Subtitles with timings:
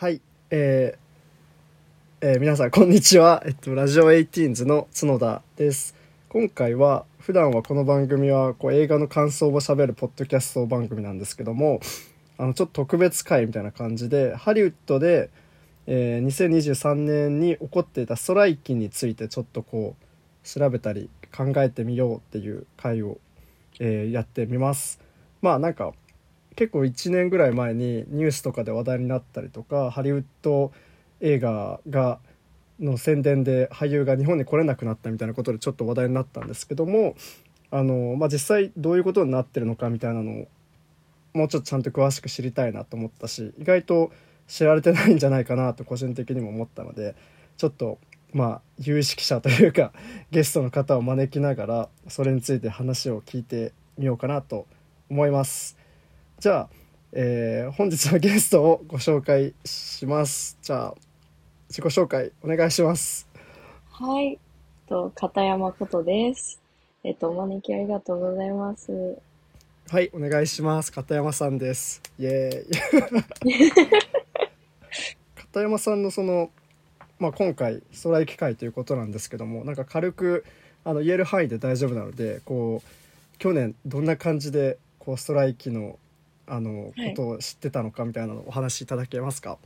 [0.00, 5.96] はい、えーえー皆さんこんにちは、えっと、ラジオエイティーンズの角田です。
[6.28, 11.80] 今回は普段はこの番組はこう映画の感想を喋るポッドキャスト番組なんですけども
[12.36, 15.30] あのちょっと特別会みたいな感じでハリウッドで、
[15.88, 23.18] えー2023年に起こっていたストライキについてちょっとこう調べたり考えてみようっていう会を、
[23.80, 25.00] えーやってみます。
[25.42, 25.92] まあなんか
[26.58, 30.72] 結構1年ぐらい前にニュースとかで話題になったりとかハリウッド
[31.20, 32.18] 映画が
[32.80, 37.14] の宣伝で俳優が日本に来れなくなったみたいなことでちょっと話題になったんですけども
[37.70, 40.48] あの、まあ、実際どういうことになってるのかみたいなのを
[41.32, 44.10] もうちょっとちゃんと詳しく知りたいなと思ったし意外と
[44.48, 47.14] 知られてないんじゃないかなと個人的にも思ったので
[47.56, 48.00] ちょっと
[48.32, 49.92] まあ有識者というか
[50.32, 54.66] ゲストの方を招きながらそれについて話を聞いてみようかなと
[55.08, 55.77] 思います。
[56.40, 56.68] じゃあ、
[57.10, 60.56] えー本日のゲストをご紹介します。
[60.62, 60.94] じゃあ
[61.68, 63.26] 自己紹介お願いします。
[63.90, 64.38] はい。
[64.88, 66.60] と、片山ことです。
[67.02, 69.18] えっと、お招きありがとうございます。
[69.90, 70.92] はい、お願いします。
[70.92, 72.00] 片山さんです。
[72.20, 73.72] イエーイ。
[75.34, 76.50] 片山さんのその、
[77.18, 80.44] まあ、今回ストライキ会ということなんですけども、なんか軽く
[80.84, 85.98] あの言える範囲で大丈夫なので、こう去年どんな感じでこうストライキの
[86.48, 89.58] あのはいことを知ってたのかみたいなのをお話しいただけますか？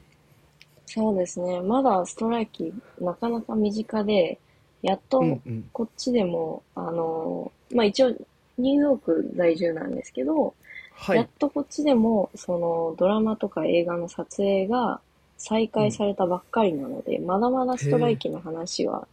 [0.86, 1.61] そうですね。
[1.61, 4.39] まだストライキ、なかなか身近で、
[4.83, 5.70] やっとうんうん。
[5.72, 8.11] こっちでも、あの、まあ一応、
[8.58, 10.55] ニューヨーク在住なんですけど、
[10.94, 11.16] はい。
[11.19, 15.00] やっとこっちでも、その、ドラマとか映画の撮影が
[15.39, 19.06] 再開されたばっかりなので、まだまだストライキの話は、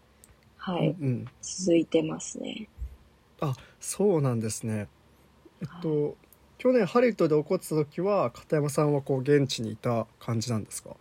[0.58, 1.28] はい、うんうん。
[1.42, 2.68] 続いてますね。
[3.42, 4.88] あそうなんですね。
[5.62, 6.16] えっと、
[6.60, 10.92] 去年ハリウッドで起こってた時は片山さんはこう現地にいた感じなんですか？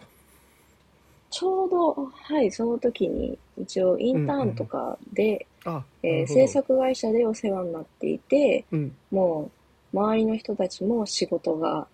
[1.31, 6.41] ちょうど、はい、その時に、一応インターンとかで、あ、えーなるほど。
[6.41, 8.97] 制作会社でお世話になっていて、うん。
[9.11, 9.51] も
[9.93, 11.87] う周りの人たちも仕事が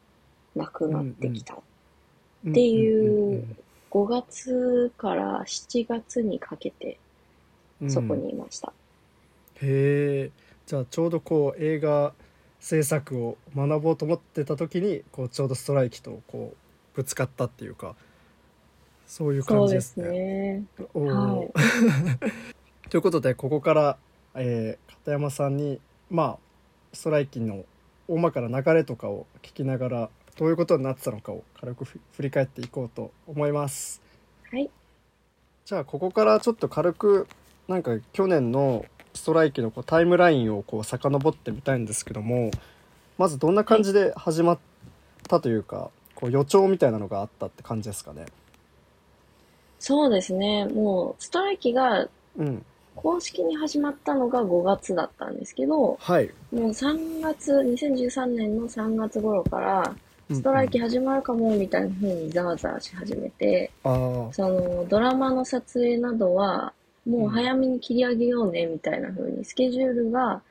[0.54, 1.54] なくなってきた。
[1.54, 1.60] うん
[2.50, 3.56] っていううんうん
[3.91, 6.98] 5月から7月にかけて
[7.80, 8.72] うんそこにいました。
[9.62, 10.30] へえ
[10.66, 12.12] じゃあちょうどこう映画
[12.64, 17.94] 制作を学ぼうと思ってた時にこうちょうどストライキとこうぶつかったっていうか
[19.06, 20.64] そういう感じですね。
[20.74, 21.10] すね。
[21.10, 21.53] はい。
[22.88, 23.98] ということでここから、
[24.34, 26.38] えー片山さんにまあ
[26.94, 27.66] ストライキの
[28.08, 34.00] 大まかな流れとかを聞きながらどういうことになってたのかを軽くふ振り返っていこうと思います。
[34.50, 34.70] はい。
[35.66, 37.28] じゃあここからちょっと軽く
[37.69, 42.50] なんか去年のストライキのこうタイムラインをこう遡ってみたいんですけども
[43.16, 44.58] まずどんな感じで始まっ
[45.28, 48.26] たというか、こう予兆みたいなのがあったって感じですかね？
[49.78, 50.66] そうですね。
[50.66, 52.64] もう、ストライキがうん、
[52.97, 56.30] 公式に始まったのが5月だったんですけど、はい。
[56.53, 59.94] もう3月、2013年の3月頃から、
[60.32, 66.72] ストライキ始まるかもみたいな風にざわざわし始めて、ああそのドラマの撮影などは
[67.06, 70.42] もう早めに切り上げようねみたいな風にスケジュールが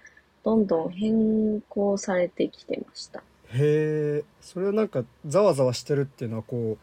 [0.43, 3.19] どんどん変更されてきてました。
[3.53, 6.77] へえそれはなんかざわざわしてるっていうのはこ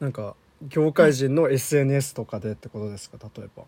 [0.00, 0.34] うなんか
[0.68, 3.18] 業界人の SNS とかでってことですか？
[3.36, 3.64] 例えば。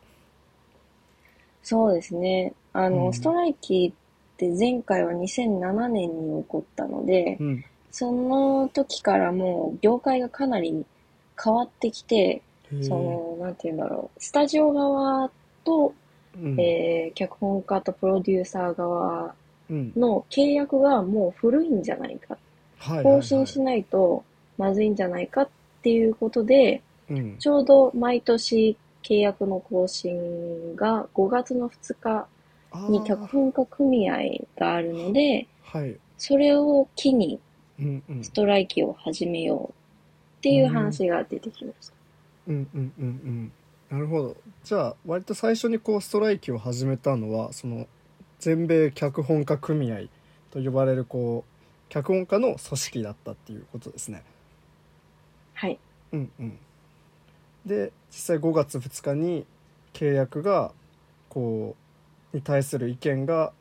[1.63, 2.55] そうですね。
[2.73, 3.13] あの、うん。
[3.13, 10.87] ストライキって前回は2007年に起こったので、うん、その時からもう業界がかなり
[11.43, 12.41] 変わってきて、
[12.83, 15.31] その、なんて言うんだろう、スタジオ側
[15.69, 15.95] と、
[16.41, 16.61] うん。
[16.61, 19.35] えー脚本家とプロデューサー側
[19.71, 19.93] うん。
[19.97, 22.37] の契約がもう古いんじゃないか、
[22.79, 23.15] はいはいはい。
[23.17, 24.25] 更新しないと
[24.57, 25.49] まずいんじゃないかっ
[25.83, 27.37] ていうことで、うん。
[27.39, 32.27] ちょうど毎年契約の更新が5月の2日
[32.91, 34.17] に脚本家組合
[34.59, 37.39] があるので、はい、それを機に
[37.79, 38.25] うんうん。
[38.25, 41.93] ストライキを始めようっていう話が出てきました。
[42.49, 43.53] うんうんうんうん
[43.91, 47.87] なるほどじゃあ割と最初にこうストライキを始めたのはその
[48.39, 50.03] 全米脚本家組合
[50.51, 51.53] と呼ばれるこう
[51.89, 54.23] 脚本家の組織だったっていうことですね。
[55.55, 55.79] はい。
[56.13, 56.59] うんうん、
[57.67, 59.47] で実際5月2日に
[59.95, 60.73] 契約が
[61.29, 61.75] こ
[62.33, 63.53] うに対する意見が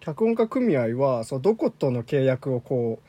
[0.00, 3.00] 脚本家組合はそうどことの契約をこ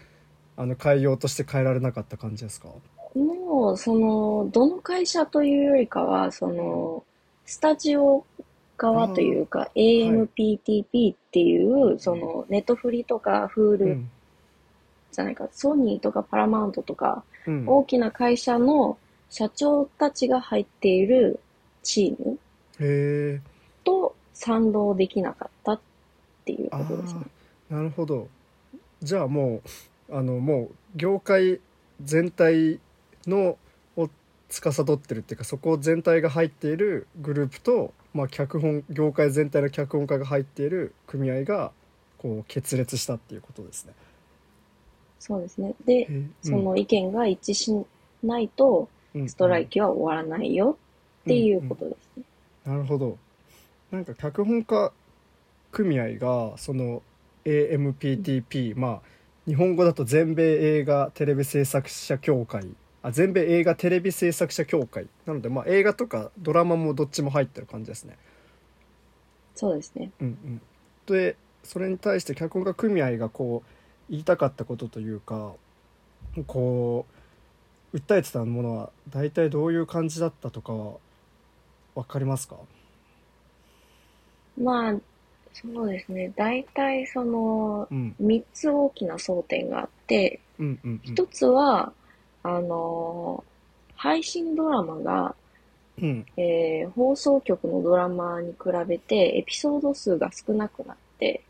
[0.58, 2.70] うあの変えようとして変えられなかった感じですか？
[3.20, 7.04] もう、その、どの会社というよりかは、その、
[7.46, 8.26] スタジオ
[8.78, 14.10] 側というか、AMPTP っていう、その、ネットフリとか、フールうん。
[15.12, 17.66] じゃないか、ソニーとかパラマウントとか、うん。
[17.68, 18.98] 大きな会社の
[19.30, 21.40] 社長たちが入っている
[21.84, 22.40] チーム
[23.84, 25.80] と賛同できなかったっ
[26.46, 27.22] ていうこあとですね。
[27.72, 28.28] あなるほど。
[29.02, 29.62] じゃあも
[30.10, 31.60] うあのもう業界
[32.04, 32.80] 全体
[33.30, 33.58] の
[33.96, 34.10] を
[34.50, 41.72] 司ってるっていうかそこ全体が入っているグループと、まあ、脚本業界全体の脚本家が入っている組合が
[42.18, 43.94] こう決裂したっていうことですね。
[45.20, 45.76] そうですね。
[45.86, 46.08] で、へ
[46.42, 47.86] その意見が一致し
[48.24, 48.90] ないと、
[49.28, 50.78] ストライキは終わらないよ
[51.24, 52.24] っていうことですね。
[52.66, 53.18] なるほど
[53.92, 54.92] なんか脚本家
[55.72, 57.02] 組合がその
[57.46, 59.02] AMPTP、まあ
[59.48, 62.68] 日本語だと全米映画テレビ制作者協会
[63.02, 68.18] あ全米映画テレビ制作者協会なのでまあ映画とかドラマもどっちも入ってる感じですね。
[69.56, 70.12] そうですね。
[70.20, 70.62] うんうん、
[71.06, 75.54] でそれに対して脚本家組合がこう言いたかったことというか
[76.48, 77.06] こ
[77.94, 80.94] う訴えてたものは大体どういう感じだったとかは
[81.96, 82.56] 分かりますか？
[84.62, 84.96] まあ、
[85.54, 86.32] そうですね。
[86.36, 91.94] 大体その、うん3つ大きな争点があって、うんうんうん1つは、
[92.44, 93.44] あの、
[93.96, 95.36] 配信ドラマが、
[96.02, 98.58] うんえー放送局のドラマに比
[98.88, 101.42] べてエピソード数が少なくなって、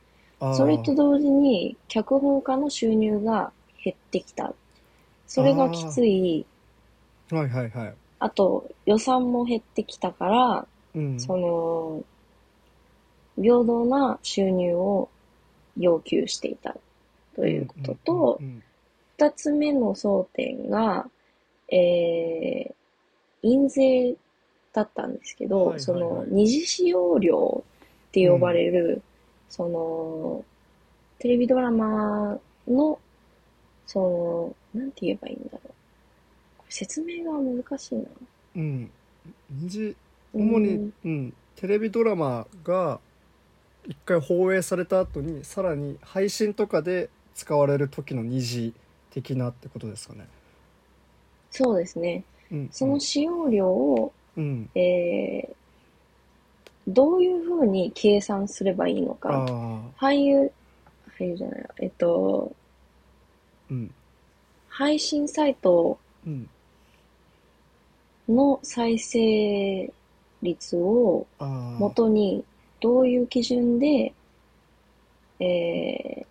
[0.55, 3.51] それと同時に脚本家の収入が
[3.83, 4.53] 減ってきた。
[5.27, 6.45] それがきつい。
[7.29, 7.93] はいはいはい。
[8.19, 12.03] あと予算も減ってきたから、うん、その、
[13.35, 15.09] 平等な収入を
[15.77, 16.75] 要求していた
[17.35, 18.63] ということとう、ん
[19.19, 21.05] 二つ目の争点が、
[21.69, 22.73] えー、
[23.41, 24.15] 印税
[24.71, 25.81] だったんですけど、はいはいはい。
[25.81, 27.65] その二次使用料
[28.07, 29.01] って呼ばれる、
[29.49, 30.45] その、
[31.17, 32.97] テレビドラマの、
[33.85, 35.67] その、なんて言えばいいんだろう。
[36.59, 38.03] これ説明が難しいな。
[38.55, 38.91] うん、
[39.51, 39.95] 二次
[40.33, 41.33] 主に、うん。
[41.57, 43.01] テレビドラマが
[43.85, 48.73] 一回放映された後にさらに配信とかで使われる時の二次
[49.11, 50.27] 的なってことですかね。
[51.51, 52.23] そうですね。
[52.51, 55.53] うん、その使用料を、うん、えー、
[56.87, 59.45] どういうふうに計算すればいいのあか。
[59.99, 60.51] あ、俳優、
[61.17, 62.51] 俳優じゃないわえっと、
[63.69, 63.93] うん、
[64.67, 66.49] 配信サイトうん、
[68.27, 69.91] の再生
[70.41, 71.47] 率をああ、
[71.79, 72.43] 元に
[72.79, 74.13] どういう基準で、
[75.39, 76.25] えー、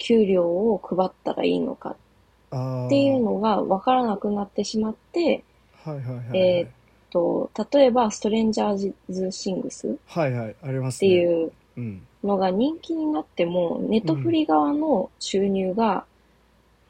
[0.00, 5.44] 給料を配ったらいいのかっていうのが分からなくなってしまって、
[5.84, 6.70] はいはいはいはい、え
[7.10, 11.14] と例えばストレンジャーズ・シングスっはいはいありますてね。
[11.14, 16.04] いううん、のが人気になっても、ネットフリ側の収入が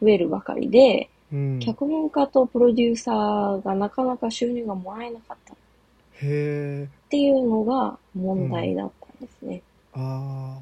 [0.01, 5.56] 増えるばかりで、うん、へ脚本家とプロデューサーがなかなか収入がもらえなかったっ
[6.23, 6.89] え。
[7.09, 9.63] ていうのが問題だったんですね。
[9.93, 10.59] あ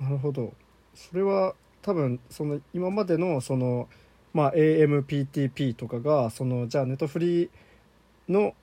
[0.00, 0.52] あなるほど。
[0.94, 1.54] それは
[1.86, 3.88] 多分その今までのその、
[4.34, 7.48] まあ、AMPTP とかがそのじゃあネットフリ
[8.28, 8.54] の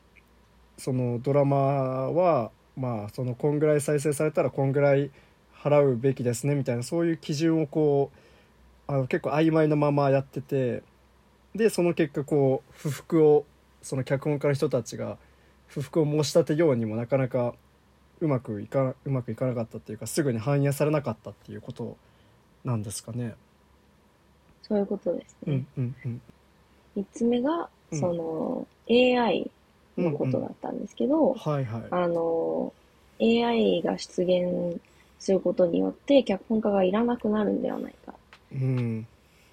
[0.78, 5.10] そのドラマはまあそのこんぐらい再生されたらこんぐらい
[5.56, 8.12] 払うべきですねみたいなそういう基準をこ
[8.90, 10.83] うあの結構曖昧なままやってて
[11.56, 13.45] でその結果こう不服を
[13.81, 15.18] その脚本家の人たちが
[15.68, 17.54] 不服を申し立てようにもなかなか
[18.19, 21.97] うまくいかうまくいかなかったっていうかすぐに反映されなかったっていうことを
[22.64, 23.36] なんですかね。
[24.62, 25.68] そういうことですねうん。
[25.78, 26.22] うんうん
[26.96, 29.50] 三つ目が、うんその AI
[29.98, 31.84] のことだったんですけど、はいはい。
[31.92, 32.74] あの、
[33.22, 34.82] AI が出現
[35.20, 38.14] することによって脚本家がいらなくなるんではないか。
[38.52, 39.08] うん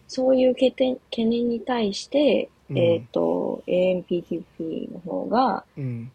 [0.08, 6.10] そういう懸念懸念に対して、うんえっ、と、AMPTP の方が、うん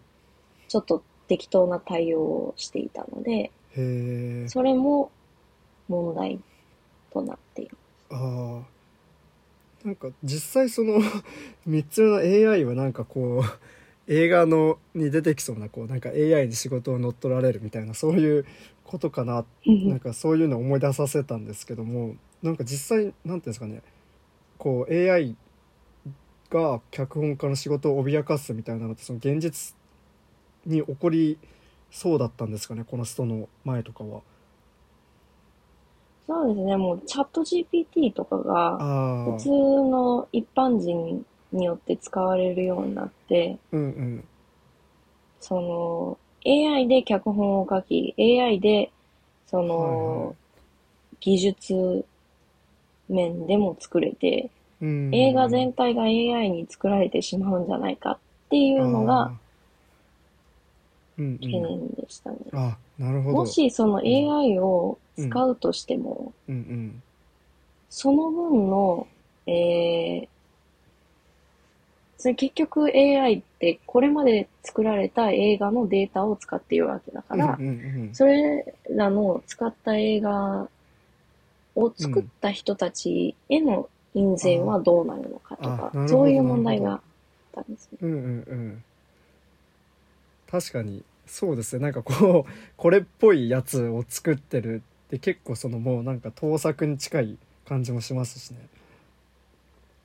[0.68, 5.12] ちょっと適当な対応をしていたので、へえそれも
[5.88, 6.40] 問題
[7.16, 7.78] となっている。
[8.10, 11.00] ああなんか実際その
[11.68, 18.46] 3つ目の AI はなんかこう映画のに出てきそうなこうなんか AI に仕事を乗っ取られるみたいなそういう
[18.84, 23.82] ことかななんかそういうのを思い出させたんですけどもなんか実際なんていうんですかね
[24.58, 25.36] こう AI
[26.50, 29.76] が脚本家の仕事を脅かすみたいなのってその現実
[30.66, 31.38] に起こり
[31.92, 34.22] そうだったんですかねこのストの前とかは。
[36.28, 38.78] そうですね、もうチャット GPT とかが
[39.26, 44.24] 普通の一般人によって使われるようになって、うんうん。
[45.40, 48.92] その AI で脚本を書き、AI で
[49.48, 50.36] その、はいはい。
[51.22, 52.06] 技術
[53.08, 54.50] 面でも作れて、
[54.82, 55.14] うん。
[55.14, 58.18] 映画全体が AI に作られてしまうんじゃないかっ
[58.50, 59.45] ていうのあがー
[61.18, 61.64] うん懸うん。
[61.64, 62.38] 念でしたね。
[62.54, 63.38] あなるほど。
[63.38, 66.56] もしその AI を使うとしても、うん。
[66.56, 67.04] うん
[67.90, 69.08] その分の、
[69.48, 70.28] えー、
[72.18, 78.16] それ結局 AI ってこれまで作られた映画のデータを使っているわけだから、うんうんうん。
[78.16, 80.68] それらの使った映画
[81.76, 87.02] を作った人たちへの印税はどうなるのかとかそういう問題があっ
[87.54, 87.98] たんですね。
[88.02, 88.22] うんうんう
[88.56, 88.84] ん
[90.50, 91.82] 確かにそうですね。
[91.82, 97.38] なんかこう これっぽいやつを作ってるって結構そのもうなんか盗作に近い
[97.68, 98.58] 感じもしますしね。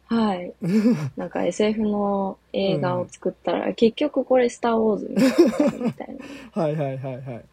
[0.07, 0.53] はい。
[1.17, 6.25] なんか SF の映画を作ったら、結局これスター・ウォーズみたいな。
[6.63, 7.45] はいはいはいはい。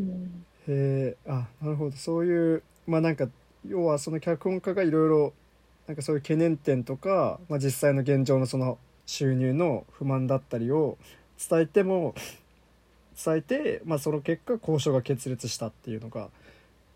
[0.00, 0.44] うん。
[0.68, 1.96] へえあなるほど。
[1.96, 3.28] そういうまあなんか
[3.66, 5.32] 要はその脚本家がいろいろ
[5.86, 10.96] なんかそういう懸念点とか、まあ、実際の現状のその収入の不満だったりを
[11.48, 12.14] 伝えても
[13.24, 16.28] 伝えて、まあ、その結果交渉が決裂したっていうのが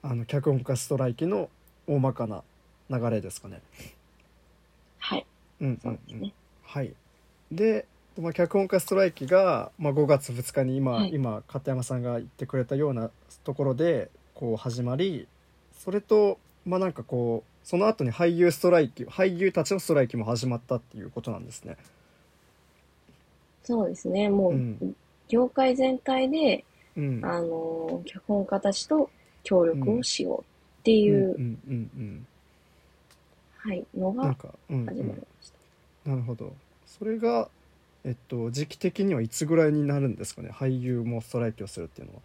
[0.03, 1.51] あの脚本家ストライキの
[1.87, 2.43] 大まかな
[2.91, 3.61] 流れですかね。
[4.99, 5.27] はい。
[5.61, 6.33] うんうんうん。
[6.63, 6.93] はい、
[7.51, 7.87] で、
[8.21, 13.11] まあ、脚本家ストライキが、まあ、5月2日に今、はい今片山さんが言ってくれたような
[13.45, 15.27] ところでこう始まり
[15.79, 21.77] それとまあなんかこうその後に俳優ストライキ俳優たちのストライキも始まったっていうことなんですね。
[23.67, 24.31] そうですね。
[24.31, 24.97] もう、うん。
[25.29, 26.65] 業界全体で、
[26.97, 29.11] うん、あの、脚本家たちと
[29.43, 30.45] 協力をしようっ
[30.85, 31.59] ていう、うん。
[31.69, 31.91] うん。
[31.99, 32.27] うん。
[33.59, 34.81] はい、のうん、なんがか、うん。
[34.81, 34.87] うん。
[34.87, 35.51] 始まりまし
[36.05, 36.11] た。
[36.11, 36.53] なるほど。
[36.87, 37.49] それが、
[38.05, 40.51] えっと、時期的にはいつぐらいになるんですかね？
[40.53, 42.21] 俳優もストライキをするっていうのは。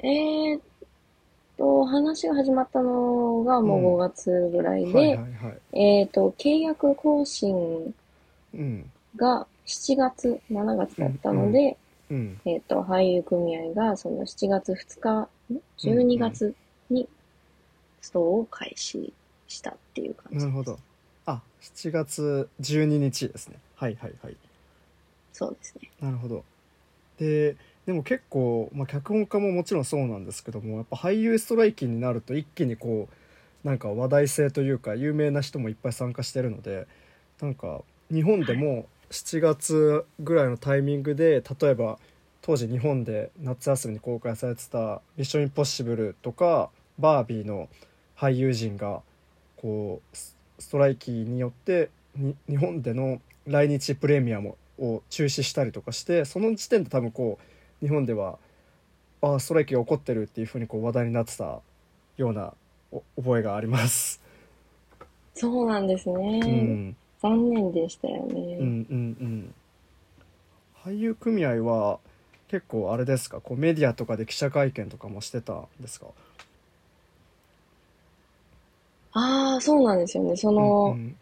[0.00, 0.60] えーっ
[1.56, 5.78] と、話が始まったのがもう5月ぐらいで、はいはいはい。
[5.78, 7.94] えーっと、契約更新
[8.54, 8.90] うん。
[9.16, 11.76] が7月、7月だったので、
[12.10, 15.28] うんえーっと、俳優組合がその7月2日、ん
[15.78, 16.54] ？12月
[16.90, 17.06] に
[18.00, 19.12] ストを開始
[19.46, 20.46] したっていう感じです。
[20.46, 20.78] なるほど。
[21.26, 23.58] あ、7月12日ですね。
[23.76, 24.36] はいはいはい。
[25.32, 25.90] そうですね。
[26.00, 26.44] なるほど。
[27.18, 33.08] で、でも結構、まあ、脚本家ももちろんそうなんですけども、やっぱ俳優ストライキになると一気にこ
[33.64, 36.86] う、なんか話題性というか、有名な人もいっぱい参加してるので、
[37.40, 41.98] なんか日本でも7月ぐらいのタイミングで、例えば
[42.42, 47.68] 当時日本で夏休みに公開されてた「ミッションインポッシブル」とかバービーの
[48.16, 49.02] 俳優陣が
[49.56, 57.38] こうスストライキによってに日本での来日プレミアムを中止したりとかしてその時点で多分こ
[57.82, 58.38] う日本では
[59.20, 61.60] ああストライキが起こってるっていうふうにこう話題になってた
[62.16, 62.54] ような
[62.90, 64.22] お覚えがあります。
[65.34, 66.40] そうなんですね。
[66.42, 68.58] うん残念でしたよね。
[68.58, 69.54] うんうんうん。
[70.84, 71.98] 俳優組合は
[72.48, 73.40] 結構あれですか？
[73.40, 76.06] こうメディアとかで記者会見とかもしてたんですか？
[79.12, 80.36] ああ、そうなんですよね。
[80.36, 81.16] その、うん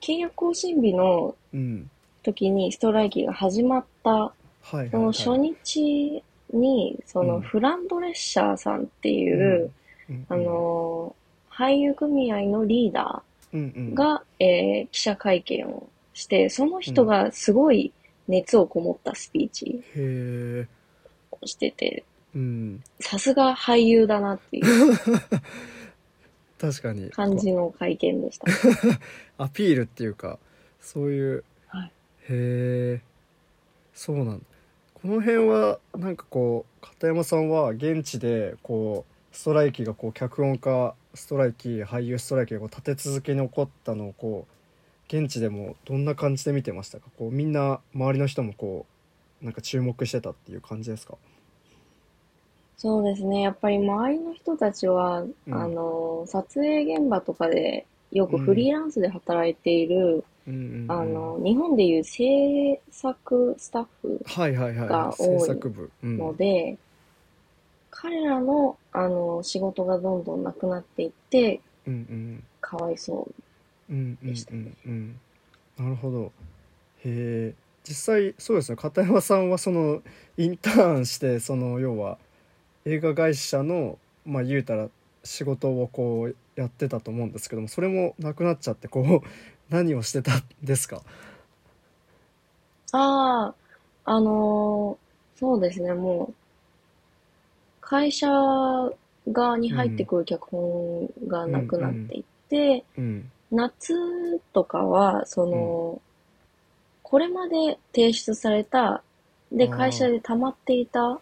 [0.00, 1.90] 契約更新日のうん
[2.22, 4.32] 時にストライキが始まった、は
[4.72, 6.22] いはいはいその初日
[6.52, 7.42] に、そのうん。
[7.42, 9.70] フランドレッシャーさんっていう、
[10.08, 10.26] うん。
[10.28, 13.88] あのー、俳優組合のリーダうんうん。
[13.92, 17.92] ーが、えー記者会見をして、その人がすごい
[18.28, 19.82] 熱をこもったスピーチ
[21.30, 22.04] をしてて、
[22.34, 22.82] うん。
[23.00, 24.64] さすが俳優だなっていう
[26.58, 27.10] 確かに。
[27.10, 28.46] 感じの会見でした。
[29.38, 30.38] アピールっていうか
[30.80, 31.44] そういう。
[31.66, 31.86] はい。
[31.86, 31.90] へ
[32.28, 33.00] え
[33.94, 34.44] そうなんだ。
[34.94, 47.06] この辺はなんかこう片山さんは現地でこうストライキがこう脚本家ストライキ俳優ストライキがこう立て続けに起こったのをこう現地でもどんな感じで見てましたか？
[47.18, 48.86] こうみんな周りの人もこ
[49.42, 51.16] うなんか注目してたっていう感じですか？
[52.76, 53.42] そうですね。
[53.42, 55.54] やっぱり周りの人たちは、うん。
[55.54, 60.90] あの、撮影現場とかでよくフリーランスで働いている、うんうんうん。
[60.90, 64.88] あの、日本でいう制作スタッフはいはいはい。
[64.88, 65.90] が多い制作部。
[66.02, 66.16] うん。
[66.16, 66.78] ので、
[67.90, 72.44] 彼らの、あの、仕事がどんどんなくなっていって、うんうん。
[72.60, 73.34] かわいそう。
[73.92, 74.72] うんうんでしたね。
[74.86, 75.20] うんうん
[75.78, 76.32] なるほど。
[77.04, 77.54] へえ。
[77.84, 80.02] 実際そうですね片山さんはその
[80.36, 82.18] インターンしてその要は
[82.84, 84.88] 映画会社のまあ言うたら
[85.24, 89.28] 仕事をこうやってたと思うんですけどもそれもなくなっちゃってこう
[89.74, 91.02] 何をしてたんですか？
[92.92, 93.54] あ
[94.04, 94.98] あ、あの
[95.36, 96.34] そうですね、もう、
[97.90, 98.28] 会社
[99.32, 103.32] 側に入ってくる脚本がなくなっていって、うん。
[103.50, 106.00] 夏とかは、その、
[107.02, 109.02] これまで提出された、
[109.50, 111.18] で、会社で溜まっていたは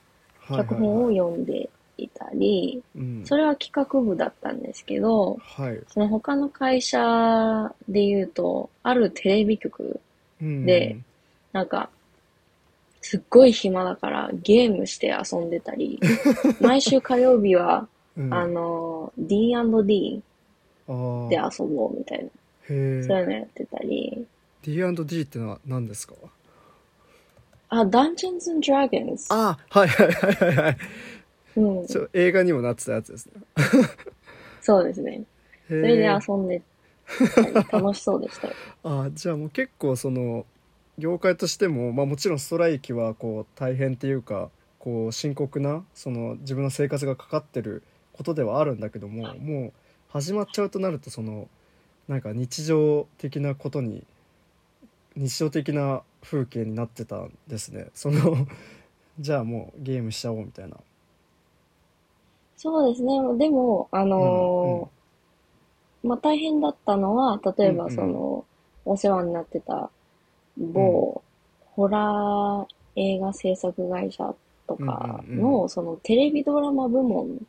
[0.51, 3.23] い脚本を読んでいたり、うん。
[3.25, 5.81] それは企画部だったんですけど、はい。
[5.89, 10.03] その他の会社で言うと、あるテレビ局、
[10.43, 10.99] うんで
[11.55, 11.89] なんか、
[13.01, 15.99] すっごい暇だからゲームして遊んでたり、
[16.61, 18.35] 毎週火曜日は、うん。
[18.35, 20.23] あの、D&D
[20.89, 21.29] あー。
[21.29, 22.31] で遊ぼうみたいな、へ
[22.71, 24.27] えそういうのやってたり、
[24.63, 26.15] D&D ってのは何ですか？
[27.71, 29.27] あ、Dungeons and Dragons。
[29.31, 30.77] あはいはいはいはいはい。
[31.57, 33.33] うん、ちょ映画にもなってたやつですね。
[34.61, 35.23] そうですね。
[35.69, 36.63] そそれで遊んで
[37.35, 38.55] たり、楽しそうでしたよ。
[38.85, 40.47] あじゃあもう結構その
[40.99, 49.73] 業界としても、まあ、もちろんストライキはこう大変っていうかこう深刻なその自分の生活がかかってることではあるんだけども、もう
[50.09, 51.49] 始まっちゃうとなるとその
[52.09, 54.05] なんか日常的なことに
[55.15, 58.47] 日常的な風景になってたんですねその
[59.21, 60.77] じゃあもうゲームしちゃおうみたいな。
[62.57, 63.15] そうですね。
[63.39, 68.45] でも、あのーまあ、大変だったのは、例えばうんうんその、
[68.85, 69.91] お世話になってた
[70.59, 71.23] 某、
[71.73, 74.35] ホラー映画制作会社
[74.67, 77.47] とかうんうんの、そのテレビドラマ部門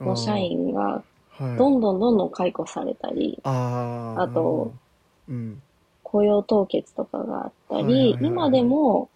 [0.00, 1.02] の社員が
[1.38, 4.22] どんどんどんどん解雇されたり、あー。
[4.22, 4.72] あと、
[5.28, 5.62] うん、
[6.02, 9.10] 雇用凍結とかがあったりは、い今でも、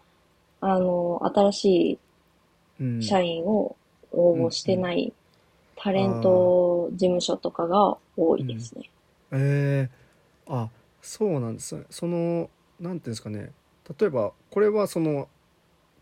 [0.60, 1.98] あの、新し
[2.80, 2.98] うん。
[3.00, 3.76] い社員を
[4.12, 5.12] 応募してない
[5.76, 8.90] タレント事務所とかが多いですね。
[9.32, 10.70] えー、あ
[11.02, 11.84] そうなんですね。
[11.90, 13.52] そのなんていうんですかね。
[13.98, 15.28] 例えばこれはその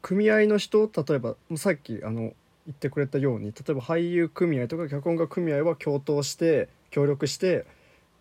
[0.02, 2.34] 組合の人例えばさっきあの
[2.66, 7.66] 言ってくれたように例えば俳優組合とか脚本家組合は共闘して協力して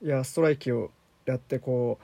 [0.01, 0.91] いやストライキを
[1.25, 1.97] やってこ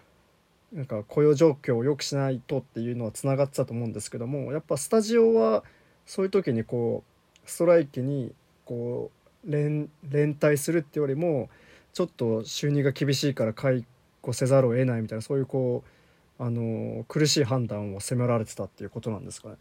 [0.73, 5.63] うなんか雇用状況を良くしないとっていうのはつながってたと思うんですけどもやっぱスタジオは
[6.05, 7.03] そういう時にこ
[7.45, 8.33] うストライキに
[8.65, 9.11] こ
[9.45, 11.49] う連連帯するってよりも
[11.93, 13.83] ちょっと収入が厳しいから解
[14.21, 15.98] 雇せざるを得ないみたいなそういうこう
[16.39, 19.55] あの苦しい判断を迫られてたっていうことなんですかね。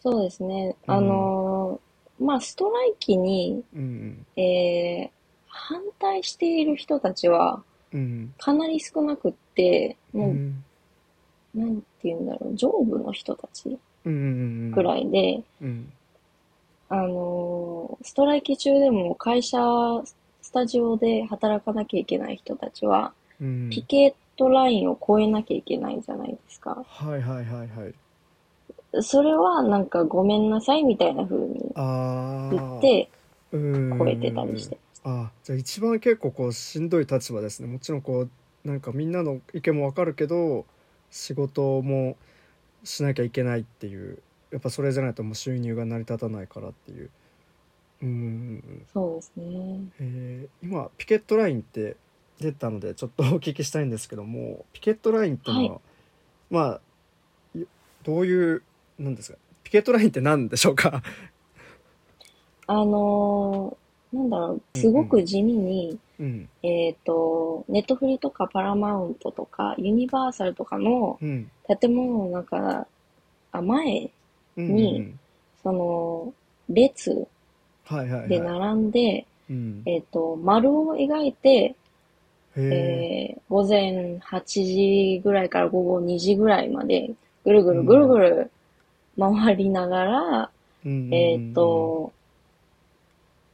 [0.00, 0.76] そうですね。
[0.86, 0.94] うん。
[0.94, 5.16] あのーまあ、ストライキに、うんえー
[5.48, 10.64] 反対している人たちはうんかなり少なくって、うんもう、うん。
[11.54, 13.78] なんて言うんだろう、上部の人たち
[14.74, 15.92] くらいで、うん。
[16.88, 19.58] あのーストライキ中でも会社、
[20.42, 23.70] スタジオで働かなきゃいけない人たちは、うん。
[23.70, 26.84] ピケットラインを越えなきゃいけないじゃないですか。
[26.86, 27.94] はいはいはいはい。
[29.02, 33.10] それはなんかごめんなさいみたいな風にああ言って
[33.52, 34.78] 越超えてたりして。
[35.04, 40.66] あじゃあ一番結構こうしんどい立場ですねもちろんこうなんかみんなの意見もわかるけど
[41.10, 42.16] 仕事も
[42.82, 44.18] しなきゃいけないっていう
[44.50, 47.10] やっぱそれじゃないともう収入が成り立たないからっていう
[48.02, 49.80] うんそうですね。
[50.00, 51.96] えー今ピケットラインって
[52.40, 55.80] 出たのでちょっとお聞きしたいんですけどもピケットラインっていうのは、は
[56.50, 56.60] ま
[57.54, 57.64] あい
[58.04, 58.62] どういう
[58.98, 61.02] なんですかピケットラインって何でしょうか？
[62.68, 66.48] あのーなんだろう、すごく地味に、うん。
[66.62, 71.50] えっと、ネットフリとかパラマウントとかユニバーサルとかのうん。
[71.80, 72.86] 建物の中、
[73.52, 74.10] あ、前、
[74.56, 75.20] うんにうん。
[75.62, 76.34] その、
[76.68, 77.26] 列
[77.84, 78.28] はいはいはい。
[78.28, 79.82] で並んで、うん。
[79.84, 81.74] えっと、丸を描いて、へ
[82.56, 87.14] ええー午前8時ぐらいから午後2時ぐらいまで、
[87.44, 88.50] ぐるぐるぐるぐる
[89.18, 90.50] 回りながら、
[90.84, 92.12] えっと、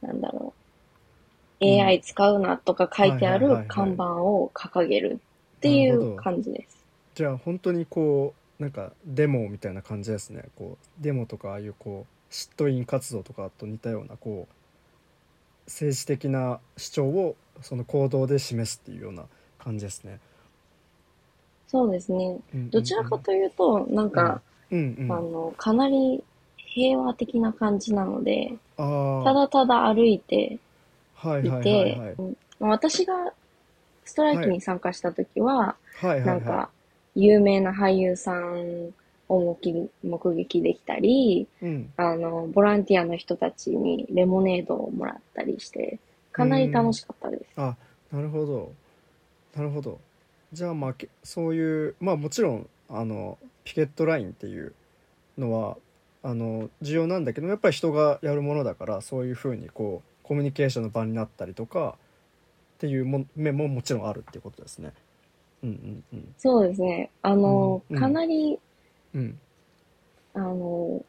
[0.01, 0.53] なんだろ
[1.61, 3.63] う、うん AI 使うなとか書いてあはいはいはいはい。
[3.63, 5.19] る看板を掲げる
[5.57, 6.11] っていなるほど。
[6.13, 6.85] う感じです。
[7.15, 10.45] じゃあ本当にこうなんかデモみたいな感じですね。
[10.57, 14.53] こうデモとかああいうこう嫉妬員活動とかと似たようなこう
[15.67, 19.25] 政治的な主張をその行動で示すっていうような
[19.57, 20.19] 感じですね。
[21.67, 22.39] そうですね。
[22.71, 24.79] どちらかというと、なんか、うん。
[24.79, 26.23] うんあの、かなり
[26.57, 30.59] 平和的な感じなので、ただただ歩いて
[31.15, 32.15] はいて
[32.59, 33.33] 私が
[34.05, 35.75] ストライキに参加した時は、
[36.25, 36.69] なんか、
[37.15, 38.93] 有名な俳優さん
[39.29, 41.93] を目目撃できたり、うん。
[41.97, 45.99] あの、ボランティアの人たちにレモネードをもらったりして、
[46.33, 47.45] かなり楽しかったです。
[47.55, 47.75] あ
[48.11, 48.73] なるほど
[49.55, 49.99] なるほど
[50.51, 54.73] じゃあまあけそういうまあもちろんあのピケットラインっていう
[55.37, 55.77] のは
[56.21, 61.97] あの重要なんだけどやっぱり人がやるものだからそういうふうにこうコミュニケーションの場になったりとか
[62.75, 64.93] っていうも面ももちろんあるっていうことですね。
[65.63, 67.09] うんうんそうですね。
[67.21, 68.59] あの、うんうんかなり、
[69.13, 69.39] うんうん
[70.35, 71.05] あの、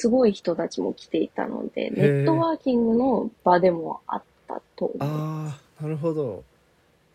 [0.00, 4.98] すごい人たちも来ていたので、ネットワーキングの場でもあったと思う。
[5.00, 6.44] ああなるほど。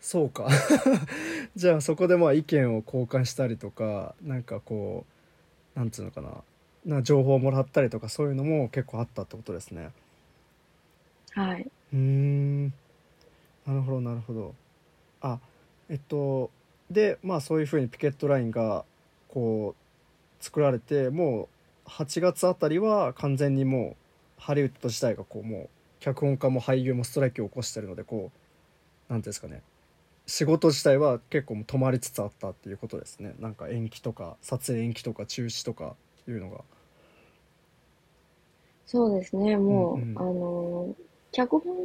[0.02, 0.48] そうか。
[1.56, 5.06] じゃあそこでまあ意見を交換したりとかなんかこ
[5.74, 6.44] うなんつうのかな。
[6.84, 9.90] な情報をもらったりとかそういうのも結構あったってことですね。
[11.30, 11.66] はい。
[11.94, 12.66] うーん。
[12.66, 12.72] な
[13.68, 14.54] るほどなるほど。
[15.22, 15.38] あ
[15.88, 16.50] えっと
[16.90, 18.84] でまあそういうふうにピケットラインが
[19.28, 21.53] こう作られてもう
[21.86, 23.96] 8月あたりは完全にも
[24.38, 25.68] うハリウッド自体がこうもう
[26.00, 28.30] 脚本家も俳優もストライキを起こしてるのでこ
[29.08, 29.62] うなんていうんですかね。
[30.26, 33.34] 仕事自体は結構もう止まりつつあったっていうことですね。
[33.40, 35.94] なんか延期とか撮影延期とか中止とか
[36.26, 36.62] いうのが。
[38.86, 39.56] そうですね。
[39.56, 40.18] もう、うんうん。
[40.18, 40.96] あの、
[41.32, 41.76] 脚本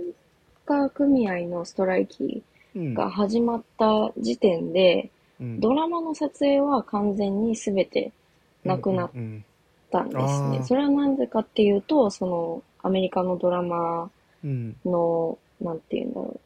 [0.65, 2.43] 家組合のストライキ
[2.75, 2.93] うん。
[2.93, 5.09] が始まった時点で、
[5.41, 5.59] うん。
[5.59, 8.11] ドラマの撮影は完全に全て
[8.63, 9.11] なくなっ
[9.93, 10.63] うんうんたんですね。
[10.63, 14.09] それはなぜかっていうと、その、アメリカのドラマ
[14.43, 14.75] うん。
[14.85, 16.39] の、なんていうんだろう。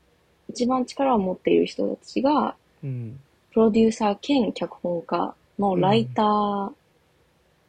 [0.49, 3.19] 一番力を持っている人たちが、うん。
[3.51, 6.71] プロデューサー兼脚本家のライター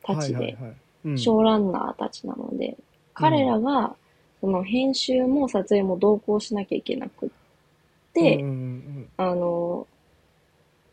[0.03, 0.77] たちで、はいはいはい。
[1.07, 1.19] うん。
[1.19, 2.77] ショーランナーたちなので、
[3.13, 3.95] 彼らが、
[4.41, 7.29] その編集も撮影も同行しなきゃいけなくっ
[8.15, 9.09] て、うんうん。
[9.17, 9.87] あの、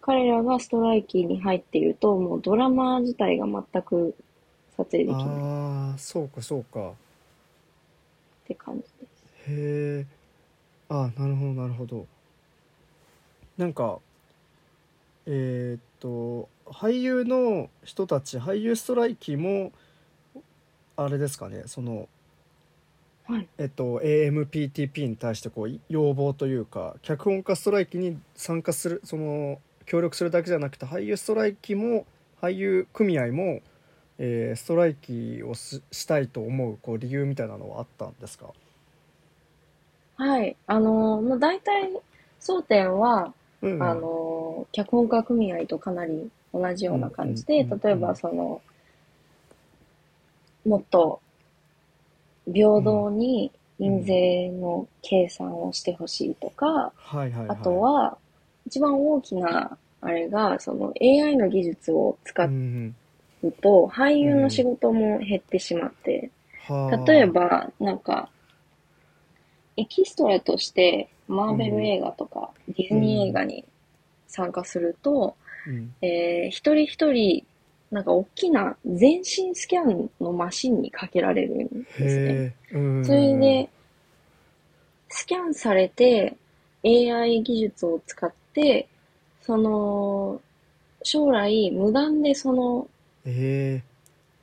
[0.01, 4.15] 彼らがストライキに入っていると、もうドラマ自体が全く
[4.83, 6.93] 撮影でうんきないっああそうかそうか
[8.47, 9.23] て感じです。
[9.47, 10.05] へえ
[10.89, 12.07] あなるほどなるほど
[13.57, 13.99] なんか
[15.25, 19.71] えーっと俳優の人たち俳優ストライキも
[20.95, 22.09] あれですかねその
[23.25, 23.47] はい。
[23.59, 32.05] えっと AMPTP に対してこう要望というか脚本家ストライキに参加するその協力するだけじゃなくて俳優ストライキも
[32.41, 33.61] 俳優組合も、
[34.23, 38.53] えーストライキをししたいと思うこう理由みたいなのはあったんですか？
[40.15, 40.55] はい。
[40.67, 41.89] あの、もう大体、
[42.39, 43.83] 争点は、うんうん。
[43.83, 48.61] あの、脚本家組合とかなり同じような感じで、うんうんうん例えばその、
[50.65, 51.21] もっと
[52.45, 56.93] 平等に印税の計算をしてほしいとか、
[57.47, 58.17] あとは、
[58.67, 62.47] 一番大きな、あれが、その AI の技術を使う
[63.49, 66.29] と、俳優の仕事も減ってしまって、
[67.05, 68.29] 例え、ば、なんか、
[69.77, 73.65] エキストラとして、マーベル映画とか、ディズニー映画に
[74.27, 75.35] 参加すると、
[75.67, 75.93] うん。
[76.01, 77.45] えー一人一人、
[77.91, 82.09] なんか大きな全身スキャンのマシンにかけられるんですね。
[82.09, 83.69] へえ、うん、それで、
[85.09, 86.35] スキャンされて、
[86.83, 88.87] AI 技術を使って、
[89.41, 90.41] その、
[91.03, 92.87] 将来無断でその
[93.25, 93.83] え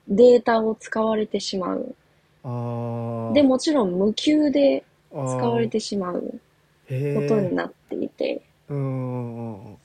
[0.08, 1.94] データを使われてしまう。
[2.44, 4.84] ー、ああで、もちろん無給で
[5.24, 6.40] 使使われてしまう。
[7.14, 9.78] ことになっていて、うんうんうん。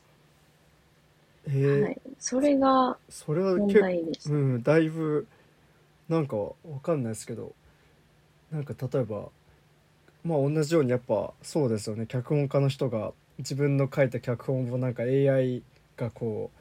[1.48, 2.02] へえ、はい。
[2.20, 4.34] それが問それは結構題でした。
[4.34, 5.28] うん、だいぶ
[6.10, 6.54] なんかわ
[6.84, 7.54] かんないですけど。
[8.52, 9.30] なんか例えば
[10.24, 12.06] まあ同じようにやっぱそうですよね。
[12.08, 15.64] 脚本家の人が自分の書いた脚本をなんか AI
[15.98, 16.52] がこ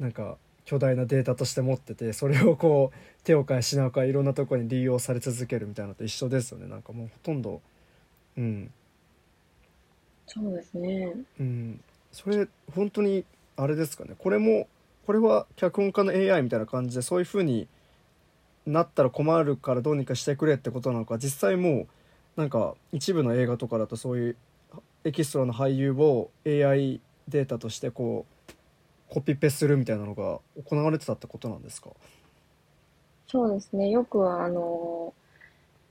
[0.00, 6.66] うなんか巨大なデータとして持っててそれをこう手を変え品を変えいろんなところに利用され続けるみたいなのと一緒ですよね。
[6.66, 7.62] なんかもうほとんど
[8.36, 8.70] うん。
[10.26, 11.14] そうですね。
[11.40, 11.80] うん。
[12.12, 13.24] それ本当に
[13.56, 14.14] あれですかね。
[14.18, 14.68] これも
[15.06, 17.68] これは脚本家の AI みたいな感じでそういう風に
[18.66, 21.86] なったら困るからどうにかしてくれってことなのか実際も
[22.36, 24.36] うなんか一部の映画とかだとそういう
[25.04, 28.35] エキストラの俳優を AI データとしてこう
[29.08, 31.90] コピペするみたいなのが行われてたってことなんですか？
[33.28, 33.88] そうですね。
[33.90, 35.12] よくあの、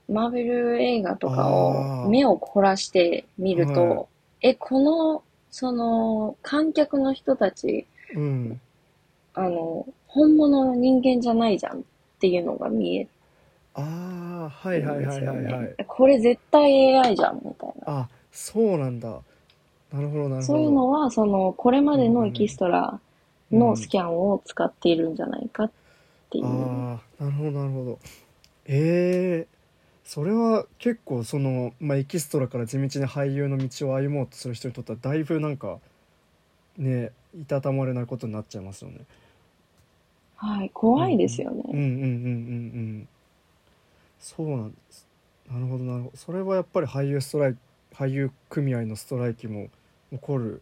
[0.08, 4.06] マーベル映画とかを目を凝らして見ると、はい。
[4.42, 8.60] え、この、その、観客の人たち、うん。
[9.34, 11.82] あの、本物の人間じゃないじゃんっ
[12.20, 13.08] ていうのが見え
[13.74, 15.84] ああはいはいはいはいはい。
[15.86, 18.00] これ絶対 AI じゃんみたいな。
[18.00, 19.08] あそうなんだ。
[19.92, 20.42] なるほどなるほど。
[20.42, 22.98] そういうのは、その、これまでのエキストラ
[23.52, 25.70] のスキャンを使っているんじゃないかっ
[26.30, 26.44] ていう。
[26.44, 27.98] ああなるほどなるほど
[28.66, 29.56] ええ
[30.04, 35.78] それは結構その、まあ、エキストラから地道に俳優の道を歩もうとする人にとってはだいぶなんか
[36.78, 39.00] ねいたたまれないことになっちゃいますよね。
[40.36, 41.62] はい、怖いですよね。
[41.66, 42.04] うんうんうんうんう
[43.02, 43.08] ん
[44.20, 45.06] そうなんです
[45.50, 47.56] なるほどなるほどそれはやっぱり俳優ストライ
[47.94, 49.68] 俳優組合のストライキも
[50.12, 50.60] 起こる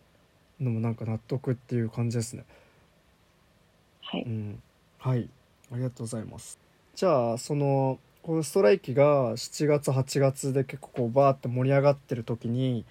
[0.61, 2.45] のもなんか納得っていう感じですね。
[4.15, 4.23] はい。
[4.25, 4.63] うん、
[4.99, 5.29] はい
[5.73, 6.59] ありがとうございます。
[6.95, 12.85] じゃあそのこのストライキが7月8月で結構こうバーって盛り上がってる時に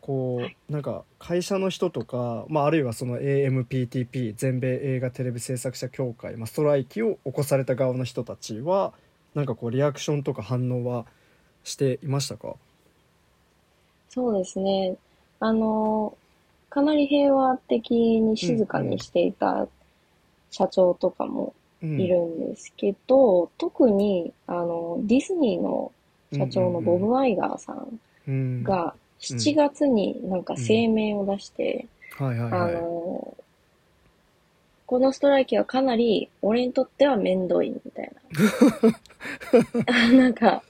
[0.00, 8.94] こう、はいなんか会社の人とか、まあ、あるいはその AMPTP 全米映画テレビ制作者協会、まあ、ストライキを起こされた側の人たちは
[9.34, 11.04] なんかこうリアクションとか反応は
[11.64, 12.54] していましたか？
[14.08, 14.96] そうですね。
[15.40, 16.16] あの、
[16.70, 19.68] かなり平和的に静かにしていた
[20.52, 22.00] 社長とかもうん。
[22.00, 25.90] いるんですけど、特に、あの、ディズニーの
[26.32, 28.62] 社長のボブ・ワイガーさんうん。
[28.62, 31.86] が7月になんか声明を出して、
[32.18, 32.30] あ
[32.68, 33.36] の、
[34.86, 38.12] このストライキはかなり俺にとってはめんどいみたい
[39.86, 40.12] な。
[40.16, 40.62] なんか、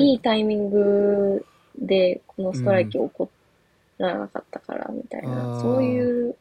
[0.00, 0.04] い。
[0.12, 1.44] いいタイミング
[1.78, 3.28] でこのストライキ起こ
[3.98, 5.60] らなかったからみたいあな、ー。
[5.60, 6.34] そういう、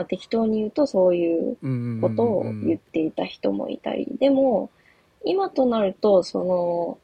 [0.00, 1.56] まあ、適当に言うとそういう
[2.00, 4.70] こことを言っていた人もいたり、でも、
[5.26, 6.98] 今となると、その、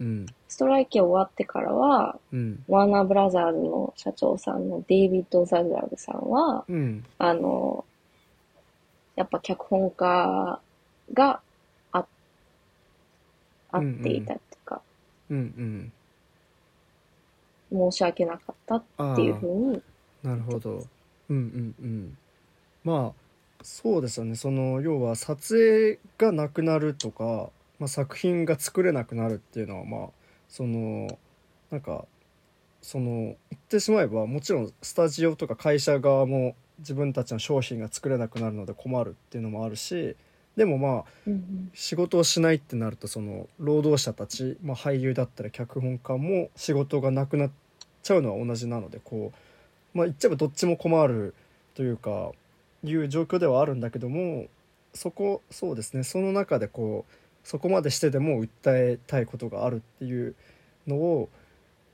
[0.00, 0.26] うん。
[0.48, 2.64] ストライキ終わってからは、うん。
[2.66, 7.04] ワーナーブラザーズの社長さんのデイビッド・ザグラブさんは、うん。
[7.18, 7.84] あの、
[9.14, 10.60] やっぱ脚本家
[11.14, 11.40] が
[11.92, 12.04] あ、
[13.70, 14.82] あっていたっていうか、
[15.30, 15.92] うん
[17.70, 17.90] うん。
[17.90, 18.82] 申し訳なかったっ
[19.14, 19.82] ていうふうに、
[20.24, 20.95] なるほど。
[21.28, 22.18] うんうんうん。
[22.84, 23.26] まあ
[23.62, 24.36] そうですよね。
[24.36, 30.08] その要は撮影がなくなるとか、まあ、作品が作れなくなるっていうのはまあ
[30.48, 31.18] その
[31.70, 32.06] なんか
[32.80, 40.14] その言ってしまえばもちろんスタジオとか会社側も自分たちの商品が作れなくなるので困るっていうのもあるし
[40.56, 47.50] でもまあうんうん仕事をしないってなるとその労働者たち、まあ、俳優だったり脚本家も仕事がなくなっ
[48.02, 49.38] ちゃうのは同じなのでこう
[49.96, 51.34] まあ言っちゃえばどっちも困る
[51.74, 52.30] というか
[52.84, 54.46] いう状況ではあるんだけども
[54.94, 60.34] そこそうですねその中でこうそこまでしてでも訴えたいことがあるっていう
[60.86, 61.28] のを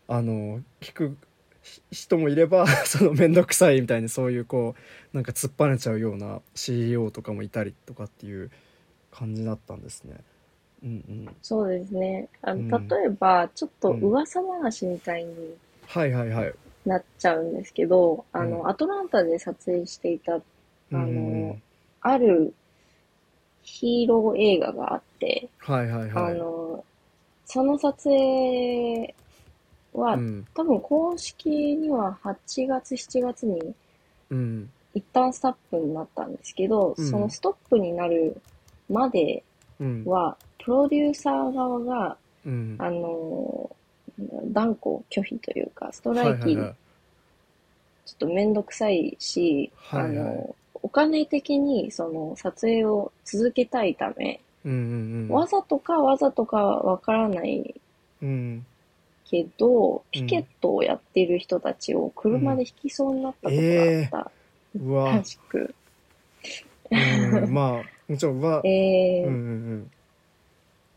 [0.08, 1.16] あの聞く
[1.62, 4.74] ひ人もいれば その面倒くさいみたいにそういうこ
[5.12, 8.50] うなんか突っぱねちゃうような CEO とかもいたりとかっていう
[9.12, 10.16] 感じだったんですね。
[10.82, 12.28] うんうん、そうですね。
[12.42, 15.54] あうんの例えば、ちょっと噂話みたいに
[15.86, 16.54] はいはいはい。
[16.84, 20.40] なっちゃうんですけど、あうの、アトランタで撮影していた、あ
[20.92, 21.02] うん。
[21.06, 21.58] の、
[22.00, 22.54] ある
[23.62, 26.24] ヒーロー映画があって、はいはいはい。
[26.28, 26.84] あの、
[27.46, 29.14] その撮影
[29.92, 30.46] は、うん。
[30.54, 33.74] 多分公式には8月、7月に
[34.30, 34.72] うん。
[34.94, 37.06] 一旦ストップになったんですけど、うん。
[37.06, 38.36] そのストップになる
[38.88, 39.44] まで
[39.78, 40.06] うん。
[40.06, 42.78] は、プロデューサー側が、うん。
[42.78, 43.76] あの、
[44.46, 46.74] 断固拒否というか、ストライキ、ちょっ
[48.18, 50.18] とめんどくさいし、はいはい。
[50.18, 55.28] あの、お金的にその撮影を続けたいため、うんうんうん。
[55.28, 57.80] わざとかわざとかわからない
[58.22, 58.66] うん。
[59.24, 64.30] けど、ピケットをやっている人たちを車で引きそうになったことがあった。
[64.78, 65.16] うわ。
[65.16, 65.74] らしく、
[66.90, 67.82] うんまあ
[68.12, 69.26] もちろんは えー。
[69.26, 69.90] うんうんうん。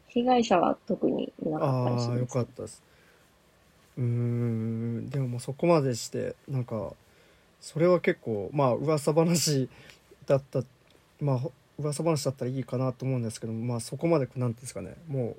[0.09, 2.25] 被害者は特にいなかったらしああよ。
[2.25, 2.81] かったです
[3.97, 6.93] うーんでももうそこまでしてなんか
[7.61, 9.69] それは結構まあ噂話
[10.27, 10.61] だった
[11.19, 15.35] まあほ噂話だったらいいかなと思うんですけどまあそこまでなんていうんですかねも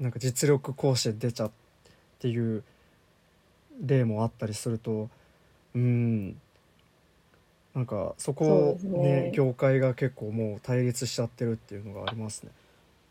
[0.00, 1.50] うなんか実力行使で出ちゃっ
[2.18, 2.62] ていう
[3.84, 5.08] 例もあったりすると
[5.74, 6.40] うん
[7.74, 12.50] なんかそこをねね業界が結構もう対立しちゃってるっていうのがありますね。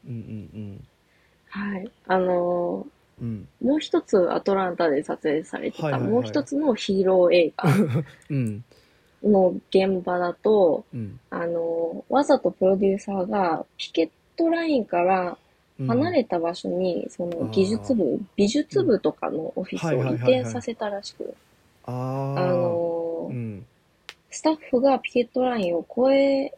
[0.07, 0.87] うんうん
[1.49, 1.91] はい。
[2.07, 3.47] あのうんうん。
[3.61, 6.11] もう一つアトランタで撮影されてた、はいはいはい。
[6.11, 7.69] もう一つのヒーロー映画。
[8.29, 8.63] うん。
[9.21, 11.19] の現場だと、うん。
[11.29, 15.37] あの、わざとプロデューサーがピケットラインから
[15.79, 15.87] うん。
[15.87, 21.33] 離れた場所に、その技術部、美術部とかのオフィスを移転させたらしく、
[21.85, 23.65] あのう、ん。
[24.29, 26.53] スタッフがピケットラインを越え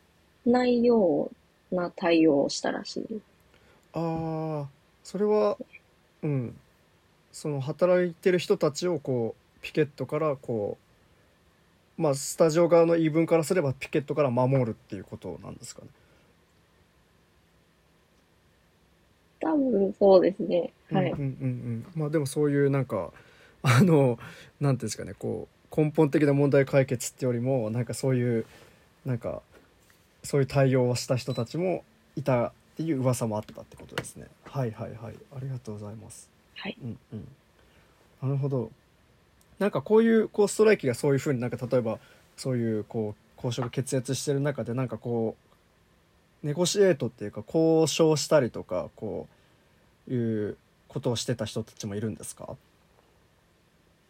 [0.45, 1.29] ないよ
[1.71, 3.21] うな対応をしたらしい。
[3.93, 4.67] ああ
[5.03, 5.57] それは
[6.23, 6.55] うん
[7.31, 10.77] その働いてる人たちをこうピケットからこ
[11.97, 15.87] うまあスタジオ側の言い分からすればピケットから守るっていうことなんですかね。
[19.39, 20.71] 多分そうですね。
[20.91, 21.11] はい。
[21.11, 23.11] うんうんうんうんまあでもそういうなんか
[23.63, 24.19] あの
[24.59, 28.45] なんていうんですかねこう根本的な問題解決ってよりもなんかそういう
[29.05, 29.41] なんか
[30.23, 31.83] そういう対応をした人たちも
[32.15, 34.27] いたっていう噂もあったってことですね。
[34.45, 36.29] はいはいはいありがとうございます。
[36.55, 36.77] はい。
[36.81, 37.27] うんうん。
[38.21, 38.71] なるほど
[39.59, 41.99] なんかこういうこうストライキがそういうふうになんか例えば
[42.37, 45.35] そういうこう交渉が決裂してる中でなんかこ
[46.43, 49.27] うネゴシエートっていうか交渉したりとかこ
[50.07, 50.57] ういう
[50.87, 52.55] ことをしてた人たちもいるんですか？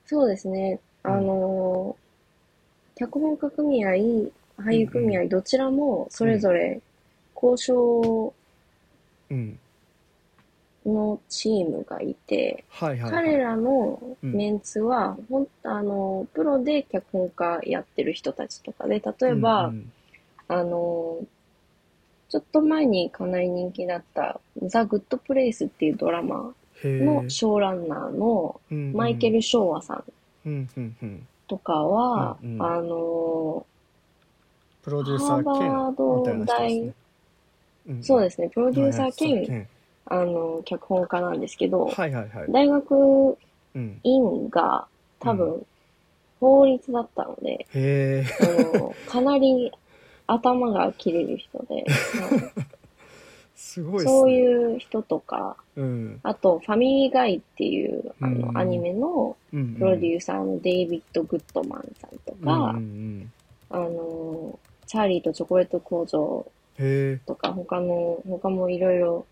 [0.05, 0.79] そうですね。
[1.03, 1.95] うんあの、
[2.95, 3.89] 脚本家組合、
[4.57, 6.79] 俳優組合、どちらもそれぞれ
[7.35, 8.33] 交渉
[9.31, 9.59] うん。
[10.85, 13.11] のチームがいて、はいはいはい。
[13.11, 19.91] 彼らのうんメンツは、ほんあの、プロで脚本家やってる人たちとかで、例えば、うん
[20.47, 21.19] あの、
[22.29, 28.59] ちょっと前にかなり人気だった、ザ・グッド・プレイスっていうドラマのショーランナーの
[28.93, 30.03] マイケル・シュアさん。
[30.45, 31.27] うんうんうん。
[31.47, 32.61] とかは、うんうん。
[32.63, 33.65] あの、
[34.81, 36.81] プロデューサー兼みたいな人ですね。
[36.81, 36.95] うん
[38.01, 39.67] そうですね、プロデューサーはい兼、はい
[40.05, 42.51] あの、脚本家なんですけど、はいはいはい。
[42.51, 43.37] 大学
[43.73, 43.99] うん。
[44.03, 44.87] 院が
[45.19, 45.65] 多う分、
[46.39, 47.65] 法律だったので、
[48.39, 49.71] の、かなり
[50.27, 51.85] 頭が切れる人で、は い
[53.55, 54.11] すごいね。
[54.11, 56.19] そういう人とか、うん。
[56.23, 58.41] あと、ファミリーガイっていう、あうん。
[58.41, 63.31] の、アニメのうんプロデューサーのデイビッド・グッドマンさんとうんか、うん。
[63.69, 66.45] あの、チャーリーとチョコレート工場
[67.25, 69.25] とか、他の、他もいろいろ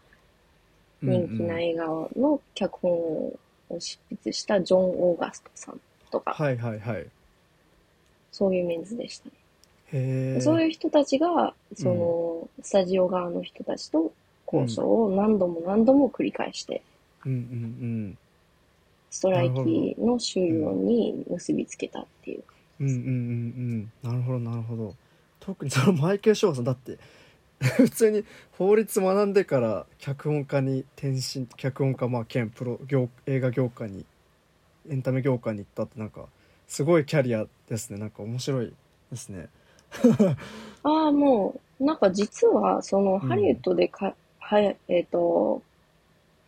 [1.02, 3.40] 人気な映画の脚本を
[3.80, 5.80] 執筆したジョン・オーガストさん
[6.12, 7.06] とか、はいはいはい。
[8.32, 9.32] そういうメンズでしたね。
[9.92, 14.12] へえそういう人たちが、その、スタジオ側の人たちと
[14.52, 16.82] 交渉を何度も何度も繰り返して、
[17.26, 18.18] うんうん
[19.12, 22.44] ストライキの終了に結びつけたっていう。
[22.80, 23.12] うんうんうんうん。
[24.04, 24.96] うんなるほどなるほど。
[25.40, 26.98] 特にそのマイケル・ショーさんだって
[27.78, 34.06] 普通に法律学んでから脚本家に転身脚本家まあ兼プロ業映画業界に
[34.90, 36.28] エンタメ業界に行ったってなんか
[36.68, 38.00] すごいキャリアですね。
[38.00, 38.74] なんか面白い
[39.12, 39.50] ですね。
[40.84, 43.20] ああ、もう、なんか実は、その、ん。
[43.20, 45.62] ハリウッドでか、はや、えっと、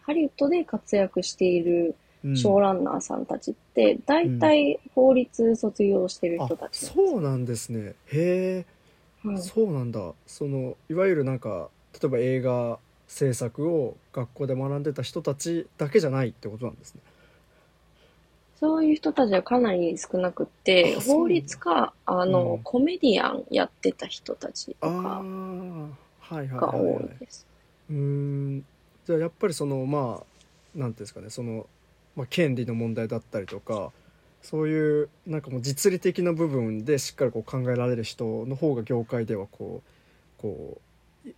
[0.02, 2.34] ハリウッドで活躍しているうん。
[2.34, 7.95] ショーランナーさんたちって、大体法律卒業してるあ人たちなんそうなんですね。
[8.08, 8.65] へえ
[9.23, 9.38] はい。
[9.38, 10.13] そうなんだ。
[10.27, 17.01] そのいわゆるなんか例えば映画制作を学校で学んでた人たちだけじゃないってことなんですね。
[18.55, 22.63] そういう人たちはかなり少なくって、法律か、あの、うん。
[22.63, 25.25] コメディアンやってた人たちとか
[26.19, 26.84] はいはいがはい、はい。
[26.84, 27.47] 多いです。
[27.89, 28.65] うーん。
[29.05, 30.23] じゃあやっぱりそのま
[30.75, 31.29] あなんていうんですかね。
[31.29, 31.67] その、
[32.15, 33.91] まあ、権利の問題だったりとか
[34.41, 39.82] そういうなんかもう実利的な部分でしっかりこう考えられる人の方が業界ではこ
[40.39, 40.82] うこ
[41.25, 41.34] うい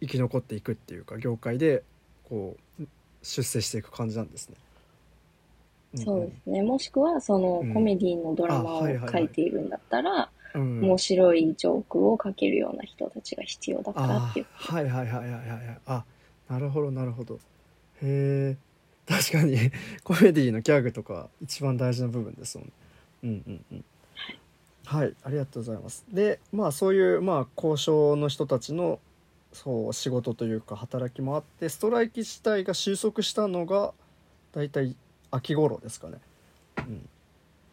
[0.00, 1.82] 生き残っていくっていうか業界で
[2.28, 2.84] こう
[3.22, 4.56] 出世していく感じなんですね。
[5.96, 6.62] そうですね。
[6.62, 14.46] もしくは、そのうんコメディのドラマを書いているんだったら、うん、面白いジョークを書けるような人たちが必要だからあっていう。
[14.52, 16.04] はいはいはいはいはいはいあ
[16.48, 17.38] なるほどなるほど
[18.02, 18.56] へえ
[19.08, 19.56] 確かに。
[20.04, 22.72] コメディのギャグとか一番大事な部分ですもんね。
[23.24, 23.84] うんうんうん。
[24.84, 25.14] はい。
[25.22, 26.04] ありがとうございます。
[26.12, 29.00] でまあそういうまあ交渉の人たちの
[29.52, 33.94] そう仕事というか働きもあってストライキ自体が収束したのが
[34.52, 34.94] 大体
[35.30, 36.18] 秋頃ですかね。
[36.76, 37.08] うん。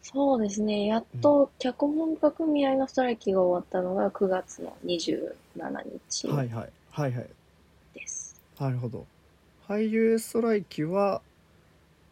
[0.02, 0.86] そうですね。
[0.86, 5.34] やっと脚本家組合のストライキが終わったのが9月の27
[6.08, 6.70] 日はいはい。
[6.90, 7.26] はいはい。
[7.92, 8.40] です。
[8.58, 9.06] なるほど
[9.68, 11.22] 俳優ストライキは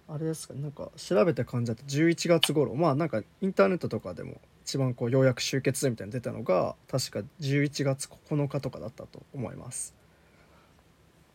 [0.09, 9.95] あれですかねなんか調べた感じだと11月頃まあなんかインターネットとかでも一番こうようやく終結みたいに出たのが確か11月9日とかだったと思います。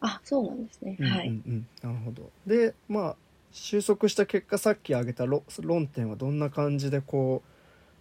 [0.01, 0.97] あ、そうなんですね。
[0.99, 1.27] はい。
[1.27, 3.15] うんうんうん、なるほどでまあ
[3.51, 7.43] 収束した結果さっき挙げた論論点はどんな感じでこ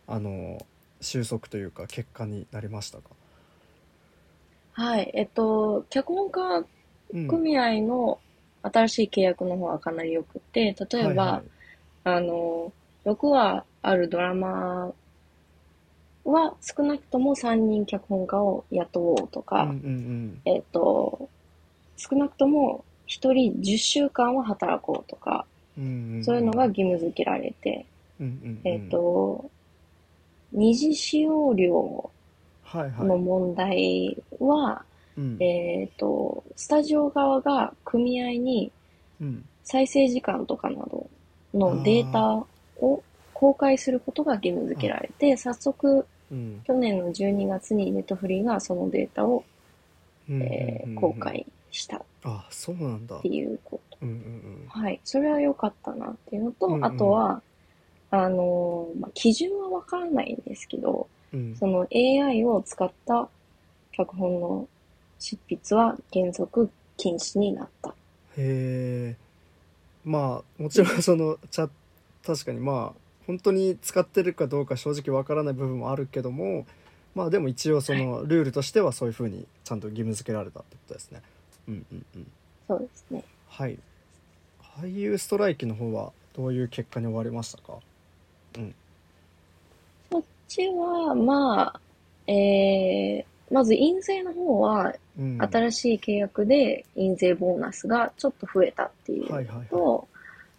[0.08, 0.64] うあの
[1.00, 3.04] 収束というか結果になりましたか、
[4.72, 5.10] はい。
[5.14, 6.66] えっと、脚本家うん
[7.12, 8.18] 組合の
[8.62, 11.42] 新しい契約の方はかなり良くて、例えば、はいはい。
[12.04, 12.72] あの、
[13.04, 14.92] 6話あるドラマ
[16.24, 21.28] は少なくとも3人脚本家を雇おうとか、うんうんえっと、
[21.96, 25.46] 少なくとも1人10週間は働こうとか、
[25.78, 26.24] うんうんうん。
[26.24, 27.86] そういうのが義務付けられて、
[28.20, 28.68] うんうんうん。
[28.68, 29.50] えっと、
[30.52, 32.10] 二次使用料
[32.98, 34.84] の問題は、
[35.18, 35.42] うん。
[35.42, 38.70] えっと、スタジオ側が組合に
[39.20, 39.44] うん。
[39.64, 41.10] 再生時間とかなど
[41.52, 42.42] のデータ
[42.80, 43.02] を
[43.34, 46.62] 公開することが義務付けられて、早速、うん。
[46.64, 49.44] 去年の12月にネットフリーがそのデータを、
[50.30, 50.94] うんえーうんうん。
[50.96, 53.18] 公開したっあそうなんだ。
[53.20, 53.98] ていうこと。
[54.02, 55.00] うんうんはい。
[55.04, 56.84] それは良かったなっていうのと、うんうん。
[56.84, 57.42] あとは、
[58.10, 61.40] あのーまあ、基準はわからないんですけど、うん。
[61.40, 63.28] うんその AI を使った
[63.92, 64.68] 脚本の
[65.18, 67.90] 執筆は原則禁止になった。
[67.90, 67.94] へ
[68.36, 69.16] え
[70.04, 71.68] まあもちろんそのチャ
[72.24, 76.66] 確かにまあ本当に使ってるかどうか正直わからない部分もあるけども
[77.14, 81.22] まあでも一応そのルールとしてはそういうふうにちゃんと義務付けられたってことですね。
[81.66, 82.26] うんうんうん。
[82.68, 83.24] そうですね。
[83.48, 83.78] はい。
[84.80, 87.78] 俳優ストライキの方はどういう結果に終わりましたか？
[90.10, 91.80] こっちは、まあ、
[92.30, 95.38] えー、まず印税の方は、うん。
[95.40, 99.64] 新しい契約で印税ボーナスがちょっと増えたっていうはいはいはい。
[99.64, 100.08] のと、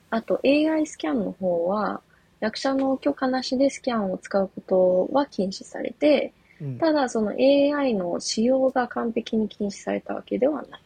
[0.09, 2.01] あと AI スキャンの方は、
[2.39, 10.81] 役者の許可なしでスキャンを使うことは禁止されて、うん、ただその AI の使用が完璧に禁止されたわけではない。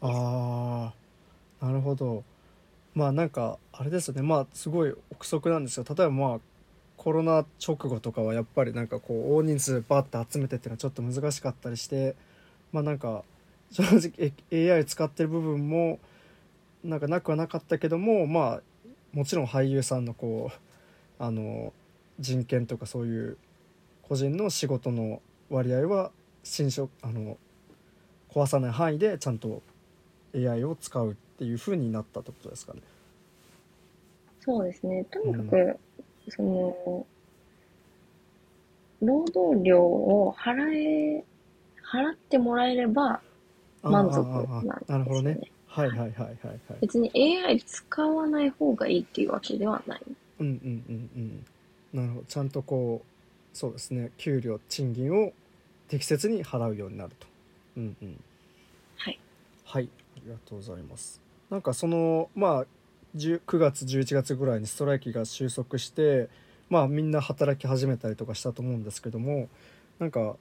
[0.00, 0.92] あ
[1.60, 2.22] あなるほど。
[2.94, 4.22] まあなんかあれですね。
[4.22, 5.84] まあすごい憶測なんですよ。
[5.88, 6.40] 例えばまあ
[6.96, 12.14] コロナ直後とかはやっぱりなんかこう大人数バッて集めてっていうのはちょっと難しかったりして
[12.72, 13.24] まあなんか
[13.70, 15.98] 正直え AI 使ってる部分も
[16.82, 18.60] なんかなくはなかったけどもまあ
[19.12, 21.72] もちろん俳優さんのこうあの
[22.20, 23.36] 人権とかそういう
[24.02, 25.20] 個人の仕事の
[25.50, 26.10] 割合は
[26.42, 27.38] 侵食あの
[28.30, 29.62] 壊さない範囲でちゃんと
[30.34, 32.80] AI を使うっていう風になったってことですかね。
[34.40, 35.04] そうですね。
[35.04, 35.78] とにかく、
[36.28, 37.06] その、
[39.02, 41.24] 労働量を払え、
[41.92, 43.20] 払ってもらえれば
[43.82, 45.38] 満足なんですなるほどね。
[45.66, 46.58] はいはいはいはいはい。
[46.80, 50.00] 別に AI 使わない方がいいっていうわけではない。
[50.40, 51.44] うんうんうん
[51.92, 52.00] うん。
[52.00, 52.26] なるほど。
[52.26, 55.32] ちゃんとこうそうですね給料賃金を
[55.88, 57.26] 適切に払うようになると。
[57.76, 58.20] うんうん。
[58.96, 59.18] はい。
[59.64, 61.20] はいありがとうございます。
[61.50, 62.66] なんかそのまあ10
[63.16, 66.28] 9月11月ぐらいにストライキが収束して
[66.68, 69.48] まあみんな働き始めたりとかしたと思うんですけども
[69.98, 70.36] なんか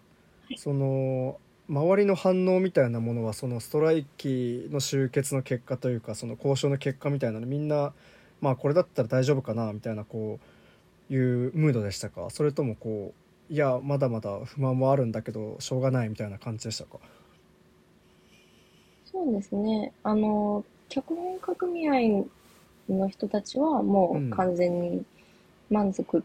[0.57, 1.37] その
[1.69, 7.93] 周りの反応みたいなものはそのストライキの終結の結果というかその交渉の結果みたいなのみんな
[8.41, 10.39] まあこれだったら大丈夫かなみたいなこ
[11.09, 12.29] ういうムードでしたか？
[12.29, 13.13] それともこ
[13.49, 16.97] ういやまだまだ不満もあるんだけどしょうがないみたいな感じでしたか？
[19.05, 19.93] そうですね。
[20.01, 22.25] あの、脚本家組合
[22.89, 24.27] の人たちはもうん。
[24.31, 25.05] う完全に
[25.69, 26.21] 満足っ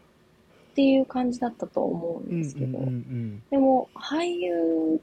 [0.75, 5.01] ていう感じだったと思うんですけど、うんうんうんでも俳優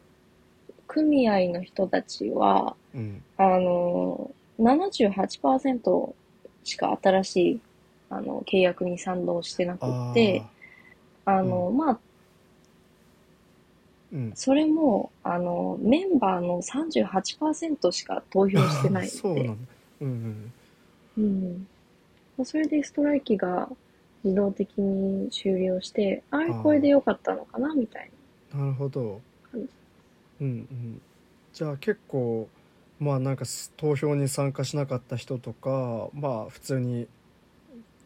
[0.86, 3.00] 組合の人たちは、うん。
[3.00, 6.14] うんあの、78%
[6.64, 7.60] しか新しい
[8.08, 9.80] あの契約に賛同してなく
[10.14, 10.44] て、ー。
[11.26, 11.98] あの、まあ、
[14.12, 14.32] うん。
[14.34, 19.40] それも、あの、メンバーの38%しか投票してないので、
[20.00, 20.52] うんうん
[21.18, 21.66] うん。
[22.44, 23.68] それでストライキが
[24.24, 28.10] 自動的に終了して、あれこれでよかったのかなみたい
[28.52, 29.20] なるほど
[30.40, 31.00] うんうん
[31.52, 32.48] じゃあ結構
[32.98, 37.08] まあなんかす投票に参加しなかった人とかまあ普通に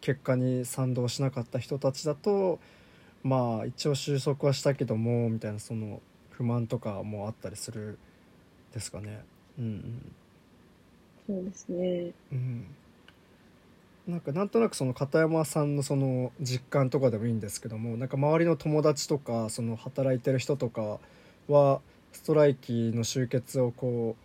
[0.01, 2.59] 結果に賛同しなかった人たちだと
[3.23, 6.01] まあ一応収束はしたけどもみたいなその
[6.31, 7.99] 不満とかもあったりする
[8.73, 9.25] ですかね
[9.59, 9.83] うんな。
[11.27, 12.13] そうですね。
[12.33, 12.67] うんうん
[14.11, 20.99] なんかなんとなくその片山さんのその実感とかでもいいんですけどもなんか周りの友達とかその働いてる人とか
[21.49, 21.81] は
[22.13, 24.17] ストライキの終結をこ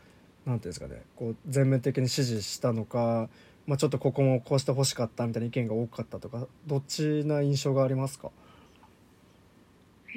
[0.46, 3.30] うなんていうんですかねこう全面的に支持したのか、
[3.68, 8.32] まあ、ちょっとここもこうしてほしかったみたいな意見が多かったとかどっちな印象がありますか？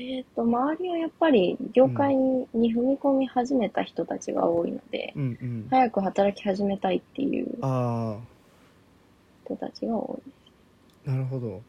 [0.00, 5.22] えっと、周りはやっぱり業界に踏み込み始めた人たちが多いので、うん。
[5.22, 8.16] うん、早く働き始めたいっていうあ
[9.48, 10.30] 人たちが多い。
[11.06, 11.62] あなるほど。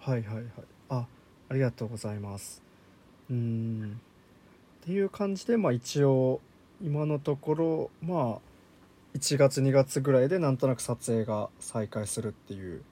[0.00, 0.44] はいはいはい。
[0.88, 1.06] あ
[1.48, 2.62] ありがとうございます。
[3.30, 4.00] うーん。
[4.82, 6.40] っていう感じでまあ一応
[6.82, 12.82] 今のところまあ1月2月ぐらいでなんとなく撮影が再開するっていう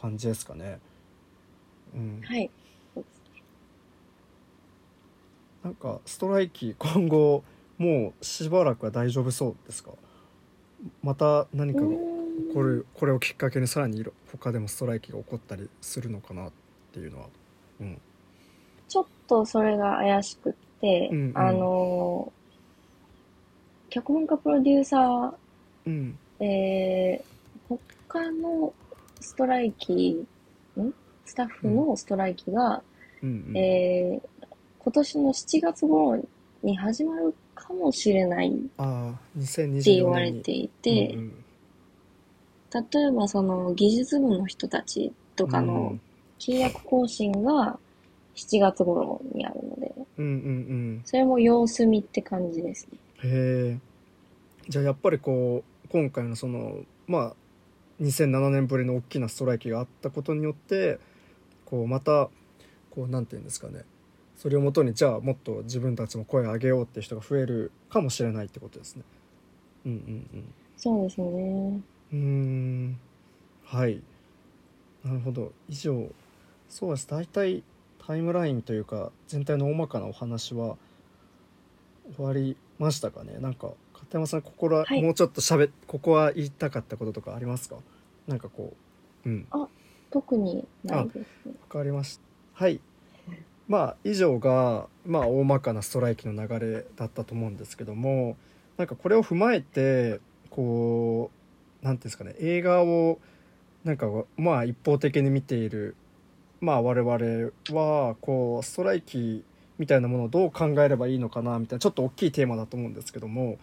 [0.00, 0.80] 感じですかね。
[1.94, 2.20] うん。
[2.24, 2.50] はい。
[5.62, 7.42] なんかストライキ今後
[7.76, 9.90] もうしばらくは大丈夫そうですか？
[11.02, 11.80] また何か
[12.36, 16.52] がうーんこれこれをきっかけにさらにいろ他でもストライキが起こったりするのかなっ
[16.92, 17.26] ていうのは。
[17.80, 18.00] うん。
[18.88, 21.32] ちょっとそれが怪しくって、うんうん。
[21.34, 22.32] あの、
[23.90, 25.34] 脚本家プロデューサ
[25.86, 26.18] うん。
[26.40, 27.78] ー、えー、
[28.08, 28.72] 他の
[29.20, 30.26] ストライキ、
[30.78, 30.94] ん？
[31.24, 32.82] スタッフのストライキが、
[33.22, 33.56] うんうん。
[33.56, 34.46] えー、
[34.78, 36.22] 今年の7月頃
[36.62, 41.44] に始まるかもしれないってああ2024年に言われていて、うん
[42.92, 45.98] 例えばその技術部の人たちとかの
[46.38, 47.78] 契約更新が
[48.34, 52.98] 7月頃にあるので、うんうんうんそれも様子見って感じですね。
[53.24, 53.78] へえ
[54.68, 57.34] じゃあやっぱりこう今回のそのまあ
[58.00, 60.98] 2007年ぶりの大きなストライキがあったことによって
[61.64, 62.28] こうまた
[62.90, 63.84] こうなんていうんですかね
[64.36, 69.02] それをもとにじゃあもっと自分たちも声を上げようっていう人が増えるかもしれないってことですね。
[69.86, 71.80] うんうんそうですね。
[72.12, 72.98] うん。
[73.64, 74.02] はい。
[75.04, 75.52] なるほど。
[75.68, 76.08] 以上。
[76.68, 77.08] そうです。
[77.08, 77.62] 大体
[78.06, 80.76] タイムラインというか全体の大まかなお話は
[82.16, 83.38] 終わりましたかね。
[83.40, 85.02] なんか片山さんここら、はい。
[85.02, 87.76] もうちょっとしゃべここは言いたかったこととかありますか？
[88.26, 88.72] なんかこ
[89.24, 89.46] ううん。
[90.10, 91.54] 特にないですね。
[91.62, 92.64] わかりました。
[92.64, 92.80] はい。
[93.68, 98.36] まあ以上がまあ大まかなストライキの流れだったと思うんですけども
[98.76, 101.35] なんかこれを踏まえてこう
[101.86, 103.18] なんていうんですかね映画を
[103.84, 104.06] なんか
[104.36, 105.94] まあ一方的に見ている
[106.60, 109.44] まあ我々はこうストライキ
[109.78, 113.58] みたいなものをどう考えればいいのかなみたいなちょっと大きいテーマだと思うんですけども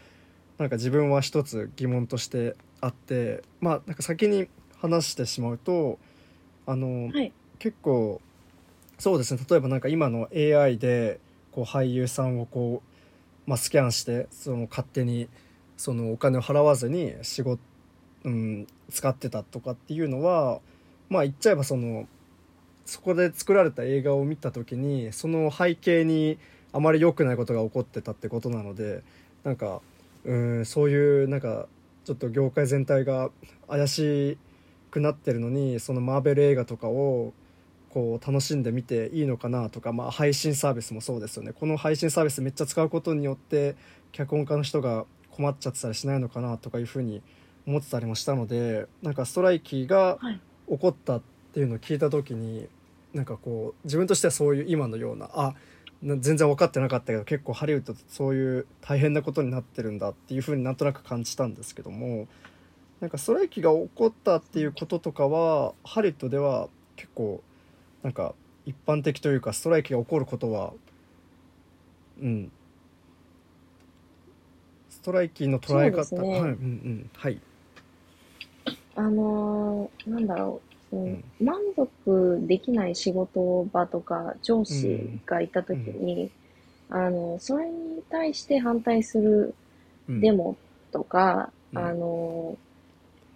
[0.58, 4.48] なんか自分は一つ疑問としてあってまあなんか先に
[4.80, 6.00] 話してしまうと
[6.66, 7.34] あの、はい。
[7.60, 8.22] 結構
[9.00, 11.20] そうですね例えばなんか今の AI で
[11.52, 15.28] こう俳優さんをこう、まあ、スキャンしてその勝手に
[15.78, 17.62] そのお金を払わずに仕事、
[18.24, 20.60] うん、使ってたとかっていうのは
[21.10, 22.08] まあ言っちゃえばその
[22.86, 26.38] そこで作られた映画を見た時にその背景に
[26.72, 29.04] あまり良くないことが起こってたってことなので
[29.44, 29.82] なんか
[30.26, 31.68] うんそういうなんか
[32.06, 33.30] ちょっと業界全体が
[33.68, 34.38] 怪し
[34.92, 37.34] くなってるのにそのマーベル映画とかを
[37.90, 41.54] こう楽しんで見ていいのかなとか、まあ、配信サービスもそうですよね。
[41.54, 43.76] この配信サービスめっちゃ使うことによって
[44.12, 47.22] 脚本家の人が困っちゃってたりしないのかなとかいうふうに
[47.66, 50.40] 思ってたりもしたのでなんかストライキがはい。
[50.70, 51.22] 起こったっ
[51.54, 52.68] ていうのを聞いた時に
[53.14, 55.54] なんかこう自分としてはそういう今のようなあ
[56.02, 62.28] な全然分かってなかったけど結構ハリウッドってそういう大変なことになってるんだっていうふうになんとなく感じたんですけども
[63.02, 67.44] なんかストライキが起こったっていうこととかはハリウッドでは結構
[68.04, 68.34] なんか
[68.66, 70.74] 一般的というかストライキが起こることは
[72.22, 72.52] うん。
[74.90, 76.30] ストライキの捉え方、ね。
[76.30, 77.10] はいうんうん。
[77.14, 77.40] はい
[78.96, 80.74] あのーなんだろう。
[80.90, 81.24] そのうん。
[81.46, 86.30] 満足できない仕事場とか上司がいたときに、
[86.90, 89.56] あの、それに対して反対する
[90.08, 90.22] うん。
[90.22, 90.56] デモ
[90.92, 91.80] とか、うん。
[91.80, 92.58] あの、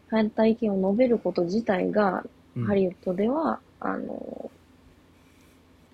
[0.09, 2.23] 反対意見を述べること自体が、
[2.55, 2.65] うん。
[2.67, 4.51] ハリウッドでは、あの、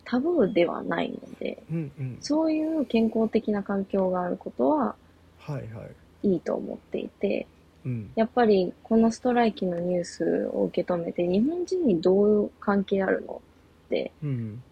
[0.06, 2.18] タブーではないので、うんうん。
[2.22, 4.96] そういう健康的な環境があることは
[5.38, 5.84] はいは
[6.24, 6.28] い。
[6.30, 7.48] いいと思っていて、
[7.86, 8.12] うん。
[8.16, 13.42] やっぱりこのストライキのニュースを受け止めて、日本人にどう関係あるの
[13.88, 14.64] ってうん。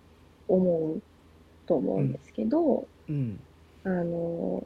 [0.48, 1.02] 思う
[1.66, 3.40] と思うんですけど、うん。
[3.84, 4.64] あの、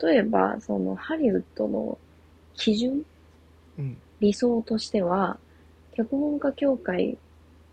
[0.00, 1.98] 例えば、そのハリウッドの
[2.54, 3.02] 基準
[3.78, 5.38] うん理想としては、
[5.96, 7.16] 脚本家協会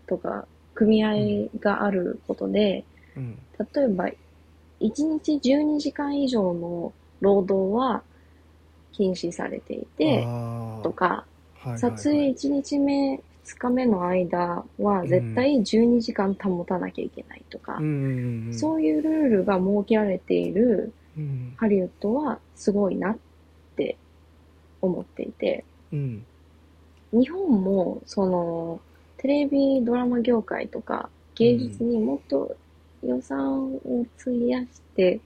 [0.06, 2.84] とか組合があることで、
[3.16, 3.38] うん。
[3.74, 4.08] 例えば、
[4.80, 8.02] 1日12時間以上の労働は
[8.96, 10.22] 禁止されていて、
[10.82, 11.78] とか、はいはいはい。
[11.78, 21.54] 撮影1日目、2日目の間は絶対12時間保たなきゃいけないとかうん、そういうルールが設けられているうん。
[21.56, 23.16] ハリウッドはすごいなっ
[23.76, 23.96] て
[24.80, 26.26] 思っていて、うん。
[27.12, 28.80] 日本もその
[29.18, 32.56] テレビドラマ業界とか芸術にもっと
[33.02, 35.20] 予算を費やしてうん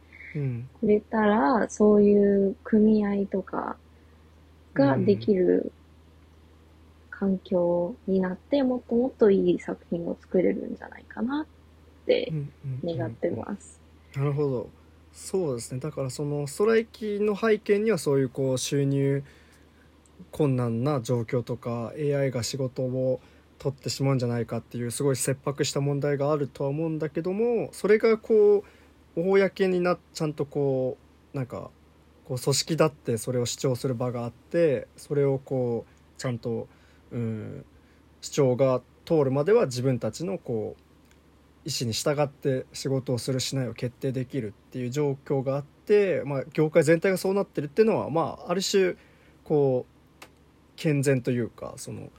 [0.81, 3.79] くれたら、そういう組合とか
[4.75, 5.73] ができる
[7.11, 11.47] 環境になって、もっともっといい作品を作れるんじゃないかなっ
[12.07, 12.53] てうん。
[12.65, 13.83] うん願ってます。
[14.15, 14.71] なるほど。
[15.13, 15.81] そうですね。
[15.81, 19.25] だからそのストライキの背景にはそういうこう収入
[20.31, 23.21] 困難な状況とか AI が仕事を
[23.59, 28.65] 取ってしまうんじゃないかっていうすごい切迫した問題があるとは思うんだけどもそれがこう
[29.17, 30.97] 公になちゃんとこ
[31.35, 31.71] うなんか
[32.25, 36.69] こう組織だってそれを主張する場があってそれをこうちゃんと、
[37.11, 37.65] うん、
[38.21, 40.83] 主張が通るまでは自分たちのこう
[41.65, 48.95] 意思に従って仕事をするしないを決定できるっていう状況があって、まあ、業界全体がそうなってるっていうのは、まあ、ある種
[49.45, 50.27] こう
[50.77, 52.11] 健全というかその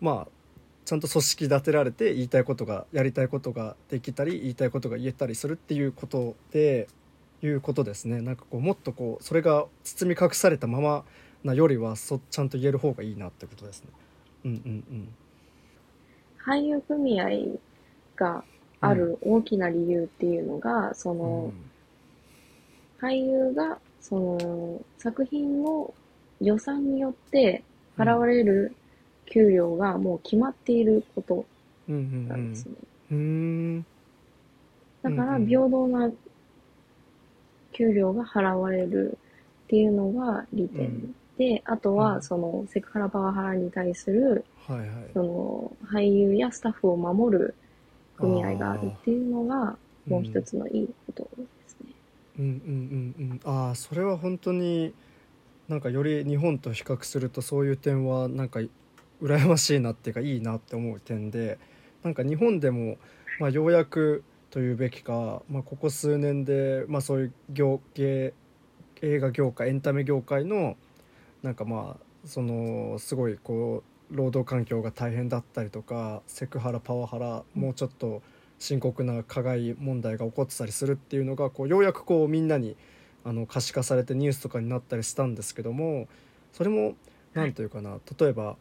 [0.00, 0.41] まあ
[0.84, 6.88] ちゃんと組織立てられて言いたいことがやりたいことができたり言いたいことが言えたりするっていうことで
[7.42, 11.04] いうことですねなんかこうもっとこうそれが包み隠されたまま
[11.44, 13.88] なよりはそちゃんと言える方がいいなってことですね。
[14.44, 15.08] うんうん
[16.44, 17.28] 俳優組合
[18.16, 18.44] が
[18.80, 21.18] ある大きな理由っていうのが、そうん。
[21.18, 21.52] の、
[23.00, 25.94] 俳優が、その、作品の
[26.40, 27.62] 予算によって
[27.96, 28.74] 払われる
[29.26, 31.44] 給料がもう決まっていること
[32.28, 32.74] なんですね。
[33.10, 33.18] うん。
[33.18, 33.86] うん。
[35.02, 36.10] だから、平等な
[37.72, 39.18] 給料が払われる
[39.64, 40.86] っていうのが利点。
[40.86, 44.88] うんで、あとうは、んその、セクハラパワハラに対する、はいはい。
[45.14, 47.54] その、俳優やスタッフを守る
[48.18, 51.92] 組合があるっていうのが、もう一つのいいことですね。
[52.38, 52.52] うんうん
[53.18, 54.94] うんうんああそれは本当に
[55.68, 58.60] なんかより日本と比較するとそういう点はなんか
[59.22, 61.58] 羨ましいなっていうかいいなって思う点で
[62.02, 62.98] なんか日本でも、
[63.38, 68.34] まあ、ようやくというべきか、まあ、ここ数年で、まあ、そういう業芸
[69.00, 70.76] 映画業界エンタメ業界の
[71.42, 78.22] なんかまあそのすごいこう労働環境が大変だったりとかセクハラパワハラもうちょっと
[78.58, 82.76] 深刻な加害問題が起こってたりするっていうのがこうようやくこうみんなに
[83.24, 86.06] あの可視化されてニュースとかになったりしたんですけども
[86.52, 86.94] それも
[87.34, 88.56] 何というかな、例えば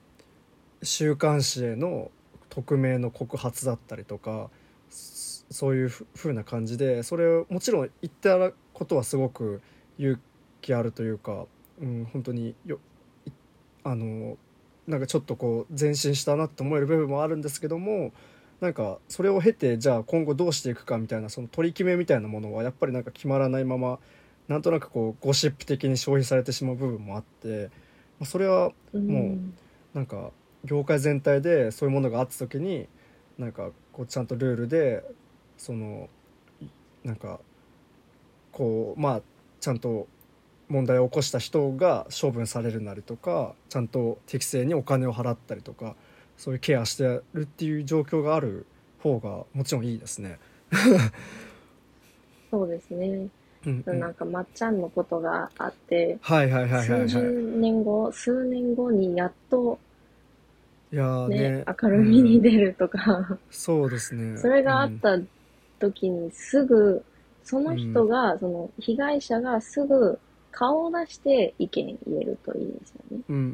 [0.83, 2.11] 週刊誌への
[2.49, 4.49] 匿名の告発だったりとか
[4.89, 9.61] そそういうふ風な感じでそれをもちろん言ってあることはすごく
[9.97, 10.19] 勇
[10.61, 11.45] 気あるというか、
[11.81, 12.79] うん、本当によ
[13.25, 13.31] い
[13.83, 14.37] あの
[14.87, 18.11] なんかちょっとこう前進したなって思える部分もあるんですけども
[18.61, 23.99] なんかそれを経てじゃあ今後どうしていくかみたいなその取り決めみたいなものはやっぱりなんか決まらないまま
[24.47, 27.69] なんとなくこうゴシップ的に消費されてしまう部分もあって
[28.19, 29.07] まあそれはうん。
[29.07, 29.37] も
[29.93, 30.31] なんか
[30.65, 32.87] 業界全体でそういうものがあった時に
[33.37, 35.03] なんかこうちゃんとルールで
[35.57, 36.09] その
[36.61, 36.67] い
[37.03, 37.39] なんか
[38.51, 39.21] こうまあ
[39.59, 40.07] ちゃんと
[40.69, 45.95] 問題を起こした人が処分されるなりとかちゃんと適正にお金を払ったりとか
[46.37, 48.65] そういうケアしてやるっていう状況がある
[48.99, 50.39] 方がもちろんいいですね。
[52.49, 53.27] そうですね。
[53.65, 57.09] うんうんなんか、まっちゃんのことがあって、はいはいはいはいはい。
[57.09, 59.77] 数十年後、数年後にやっと
[60.91, 64.35] いやーね、ね明るみにうん出るとか、そうですね。
[64.39, 64.99] それがあっうん。
[64.99, 65.17] た
[65.79, 67.03] 時にすぐ、
[67.43, 70.19] その人が、その被害者がすぐ
[70.51, 73.23] 顔を出して意見言えるといいですよね。
[73.29, 73.45] うんうんう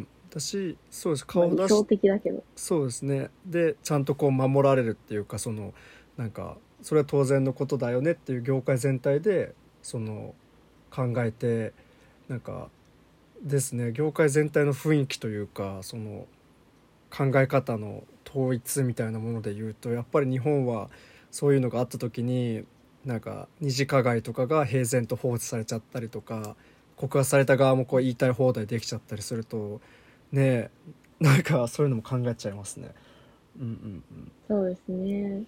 [0.00, 0.08] ん。
[0.28, 1.26] 私そうです。
[1.32, 2.42] まあ顔出し理想的だけど。
[2.56, 3.30] そうですね。
[3.46, 5.72] でちゃんとこう守られるっていうかその
[6.16, 10.34] なんかそれは当然のことだよねっていう業界全体でその
[10.90, 11.72] 考えて
[12.28, 12.68] なんか
[13.42, 13.92] ですね。
[13.92, 16.26] 業界全体の雰囲気というかその
[17.12, 20.88] 考え方の統一みたいなもので言うとやっぱり日本は
[21.30, 22.64] そういうのがあった時に
[23.04, 26.56] なんか二次加害とかが平然と放置されちゃったりとか
[26.96, 29.80] 告発された側もこう言いたい放題できちゃったりすると
[30.30, 30.70] ねえ
[31.20, 32.90] なんかそういうのも考えちゃいますね。
[33.60, 35.42] うんうんそうですね。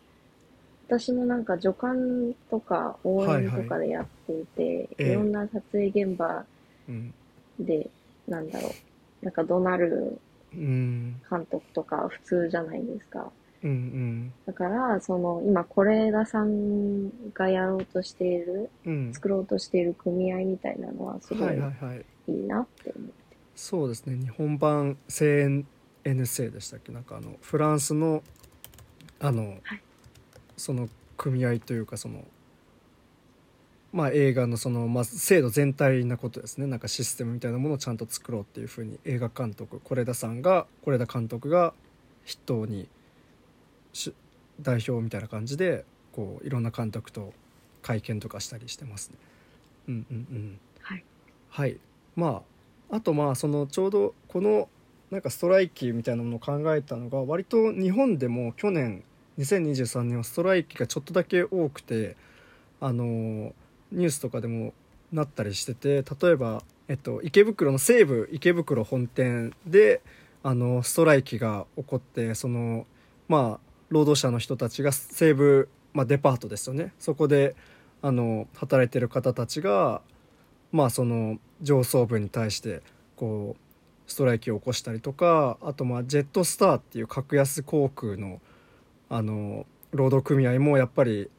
[0.87, 5.11] 私もなんか助監とか応援とかでやっていて、ええ。
[5.11, 6.45] いろんな撮影現場
[6.89, 7.15] うん。
[7.59, 7.89] で、
[8.29, 8.69] なんだろ
[9.23, 10.21] う、なんか怒鳴るうん
[10.55, 13.31] 監督とか普通じゃないですか。
[13.63, 14.33] うんうん。
[14.45, 19.15] だから、その、今、是枝さんがやろうとしている、うん。
[19.15, 22.05] 作ろうとしている組合みたいなのはすごはいいはいはい。
[22.29, 23.15] いいなって思って。
[23.57, 24.17] そうですね。
[24.17, 26.93] 日本版 CNC でしたっけ？
[26.93, 28.23] なんかあのフランスの
[29.21, 29.83] あの、はい。
[30.57, 32.25] その組合というかその
[33.95, 41.73] まあ映画のその、まあ、制度全体なことですねなんかシステムみたいなものをちゃんと作ろうっていうふうに映画監督是枝さんが是枝監督が
[42.27, 42.89] 筆頭に
[43.93, 44.13] し
[44.61, 47.33] 代表みたいな感じでこういろんな監督と
[47.83, 49.17] 会見とかしたりしてますね。
[49.89, 51.05] うんうんうんはい。
[51.51, 51.79] はい、
[52.17, 52.43] ま
[52.91, 54.69] ああとまあそのちょうどこの
[55.13, 59.05] なんかストライキみたいなものを考えたのが割と日本でも去年
[59.39, 62.17] 2023年はストライキがちょっとだけ多くて
[62.81, 63.53] あの
[63.93, 64.73] ニュースとかでも
[65.13, 70.03] なったりしてて例えば、えっと、池袋の西武池袋本店で
[70.43, 72.87] あのストライキが起こってその
[73.29, 76.93] まあ労働者の人たちが西武、まあ、デパートですよね。
[76.99, 77.55] そこで
[78.03, 80.03] あの働いてる方たちが
[80.73, 82.83] まあその上層部に対して
[83.17, 88.41] こうストライキを起こしたりとかあとまあジェットスターっていう格安航空の
[89.09, 91.31] あの労働組合もやっぱり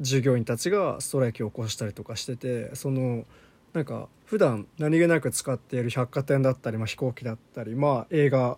[0.00, 3.24] 従業員たちがストライキを起こしたりとかしててその
[3.72, 8.56] なんか普段何気なく使っている百貨店だったり、まあ、飛行機だったり、まあ、映画、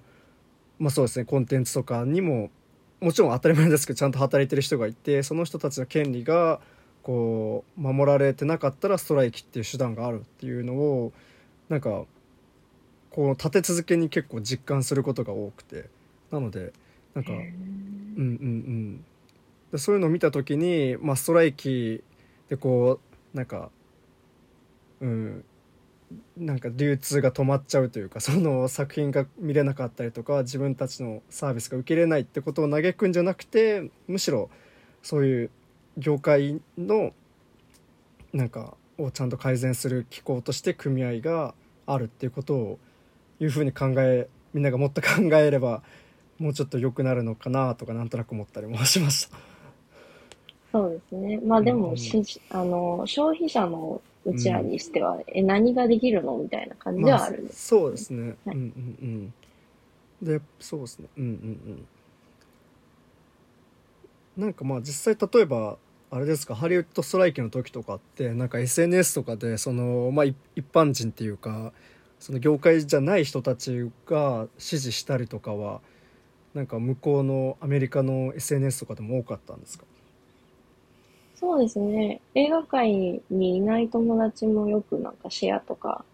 [0.78, 2.50] まあ、そうですねコンテンツとかにも
[3.00, 6.60] もちろん当たり前ですけどちゃんと働いてる人がいてその人たちの権利が
[7.02, 11.12] こう守られてなかったらストライキっていう手段があるっていうのを
[11.68, 12.04] なんか
[13.10, 15.88] こう立て続けに結構実感することが多くて。
[16.30, 16.72] なので
[17.14, 19.04] なんかうんうんうん
[19.78, 22.02] そういうのを見た時に、まあ、ストライキ
[22.48, 23.00] でこ
[23.34, 23.70] うなんか
[25.00, 25.44] うん
[26.36, 34.48] なんか流通が止まっちゃうというかその作品が見れなかったりとか自分たちのサービスが受けれないってことを嘆くんじゃなくてむしろ
[35.02, 35.50] そういう
[35.98, 37.12] 業界の
[38.32, 41.54] なんかをちゃんと改善する機構として組合が
[41.86, 42.78] あるっていうことを
[43.40, 45.82] いうふうに考えみんながもっと考えれば
[46.38, 49.55] もうちょっと良くなるのかなとかなんとなく思ったりもしました。
[50.76, 51.40] そうですね。
[51.42, 51.96] まあでも、うん、
[52.50, 58.36] あの消費者のうちらにしては、うん、え何ができるのみたいな感じではあるんです、ねまあ、そうですね。
[58.44, 59.32] はい、うんうん
[60.22, 60.38] うん。
[60.38, 61.08] でそうですね。
[61.16, 61.28] うんうん
[64.36, 64.42] うん。
[64.42, 65.78] なんかまあ実際例えば
[66.10, 70.36] あれですかハリウッドストライキの時とかってなんか SNS とかでそのまあ一
[70.72, 71.72] 般人っていうか
[72.20, 75.80] その業界じゃない人たちが支持したりとかは
[76.54, 79.84] なんか向こうのアメリカの SNS とかでも多かったんですか？
[81.46, 82.20] そうですね。
[82.34, 86.04] 映画界にいない友達もよくなんかシェアとか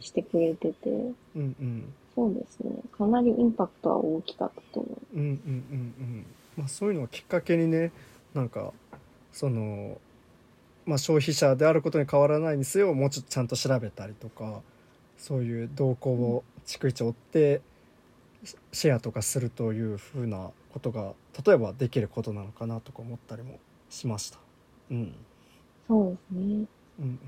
[0.00, 2.72] してくれてて、うんうん、そうですね。
[2.96, 5.16] かなりインパクトは大きかったと思う。
[5.16, 5.28] うんうん。
[5.28, 6.26] うんうん
[6.58, 7.90] まあ、そういうのをきっかけにね
[8.34, 8.74] なんか
[9.32, 9.96] その、
[10.84, 14.60] まあ、消費者であることに変わらないにせよもうちょっとちゃんと調べたりとか
[15.16, 17.62] そういう動向を逐一追って
[18.72, 21.12] シェアとかするというふうなことが
[21.46, 23.58] 例えばできることなのかなとか思ったりも
[23.92, 24.38] しました。
[24.90, 25.14] うん、
[25.86, 26.66] そうですね、
[26.98, 27.18] うん、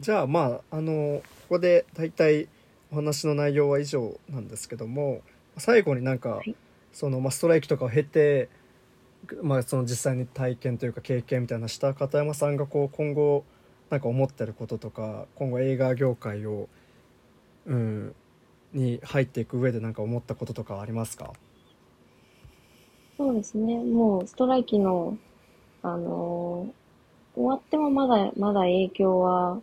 [0.00, 2.48] じゃあまああのここで大体
[2.90, 5.20] お話の内容は以上なんですけども
[5.58, 6.54] 最後になんか、はい、
[6.92, 8.48] そのまあ、ストライキとかを経て、
[9.42, 13.44] まあ、その実際に体験というか経験みたいなした片山さんがこう今後
[13.90, 16.68] なんか思ってることとか今後映画業界を、
[17.66, 18.14] うん、
[18.72, 21.32] に入っていく上で何か思ったこととかありますか？
[23.16, 23.82] そうですね。
[23.82, 25.16] もうストライキの
[25.86, 29.60] あのー、終わってもまだまだ影響は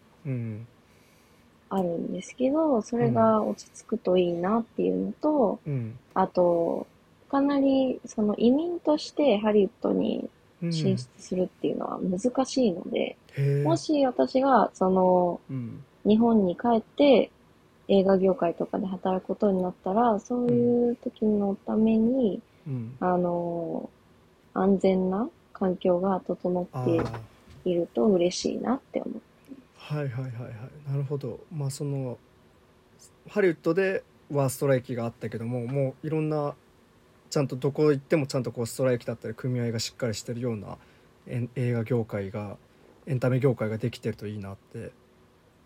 [1.70, 6.88] あるんですけど、それが落ち着くといいなっていうのと、うん、あと
[7.30, 10.30] かなりその移民としてハリウッドに
[10.72, 17.32] 進出するっていうのは難しいので、うん、もし私がその、うん、日本に帰って
[17.90, 22.42] 映画業界とかで働くことになったら、そういう時のために、
[23.00, 23.90] あの、
[24.54, 29.22] 安全な環境が整っていると嬉しいなって思う。
[29.76, 30.92] はいはいはいはい。
[30.92, 31.40] なるほど。
[31.54, 32.18] まあその
[33.30, 36.56] ハリウッドではストライキがあったけどももういろんな
[37.30, 40.78] ちゃんとどこ行ってもちゃんとこうストライキだったり組合がしっかりしてるような
[41.28, 42.58] 映画業界が
[43.06, 44.92] エンタメ業界ができてるといいなって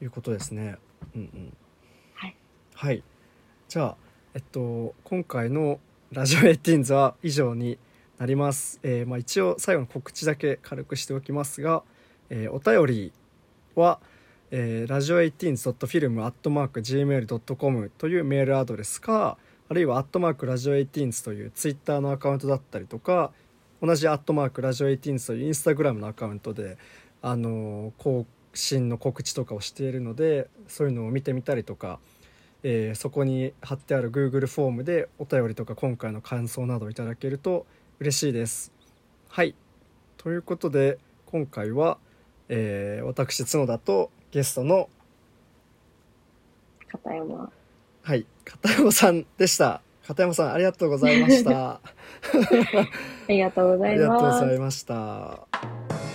[0.01, 0.77] いうことですね。
[1.15, 1.53] うんうん、
[2.13, 2.35] はい、
[2.73, 3.03] はい、
[3.67, 3.97] じゃあ、
[4.33, 5.79] えっと、今回の
[6.11, 7.77] 「ラジオエイティーンズ」は以上に
[8.19, 8.79] なります。
[8.83, 11.83] えー、まあ、一応最後の告知だけ軽くしておきますが、
[12.29, 13.13] えー、お便り
[13.75, 13.99] は、
[14.51, 19.37] えー、ラジオエイティーンズ .film.gmail.com というメールアドレスか
[19.69, 23.31] あるいはアットマークラジオエイティーンズというツイッターのアカウントだったりとか
[23.81, 26.77] 同じアットマークラジオエイティーンズというインスタグラムのアカウントで
[27.21, 31.99] あの更新の告知とかをしているのでそういうのを見てみたりとか、
[32.63, 37.65] えー、そこに貼ってある Google フォームでお便りとか今回の感想などいただけると
[37.99, 38.71] 嬉しいです。
[39.27, 39.55] はい。
[40.17, 41.97] ということで今回は、
[42.47, 44.89] えー、私角田とゲストの
[46.91, 47.51] 片山。
[48.03, 48.25] はい。
[48.45, 49.81] 片山さんでした。
[50.05, 51.81] 片山さんありがとうございました。
[51.81, 51.81] あ
[53.27, 54.05] りがとうございます。
[54.05, 56.06] ありがとうございました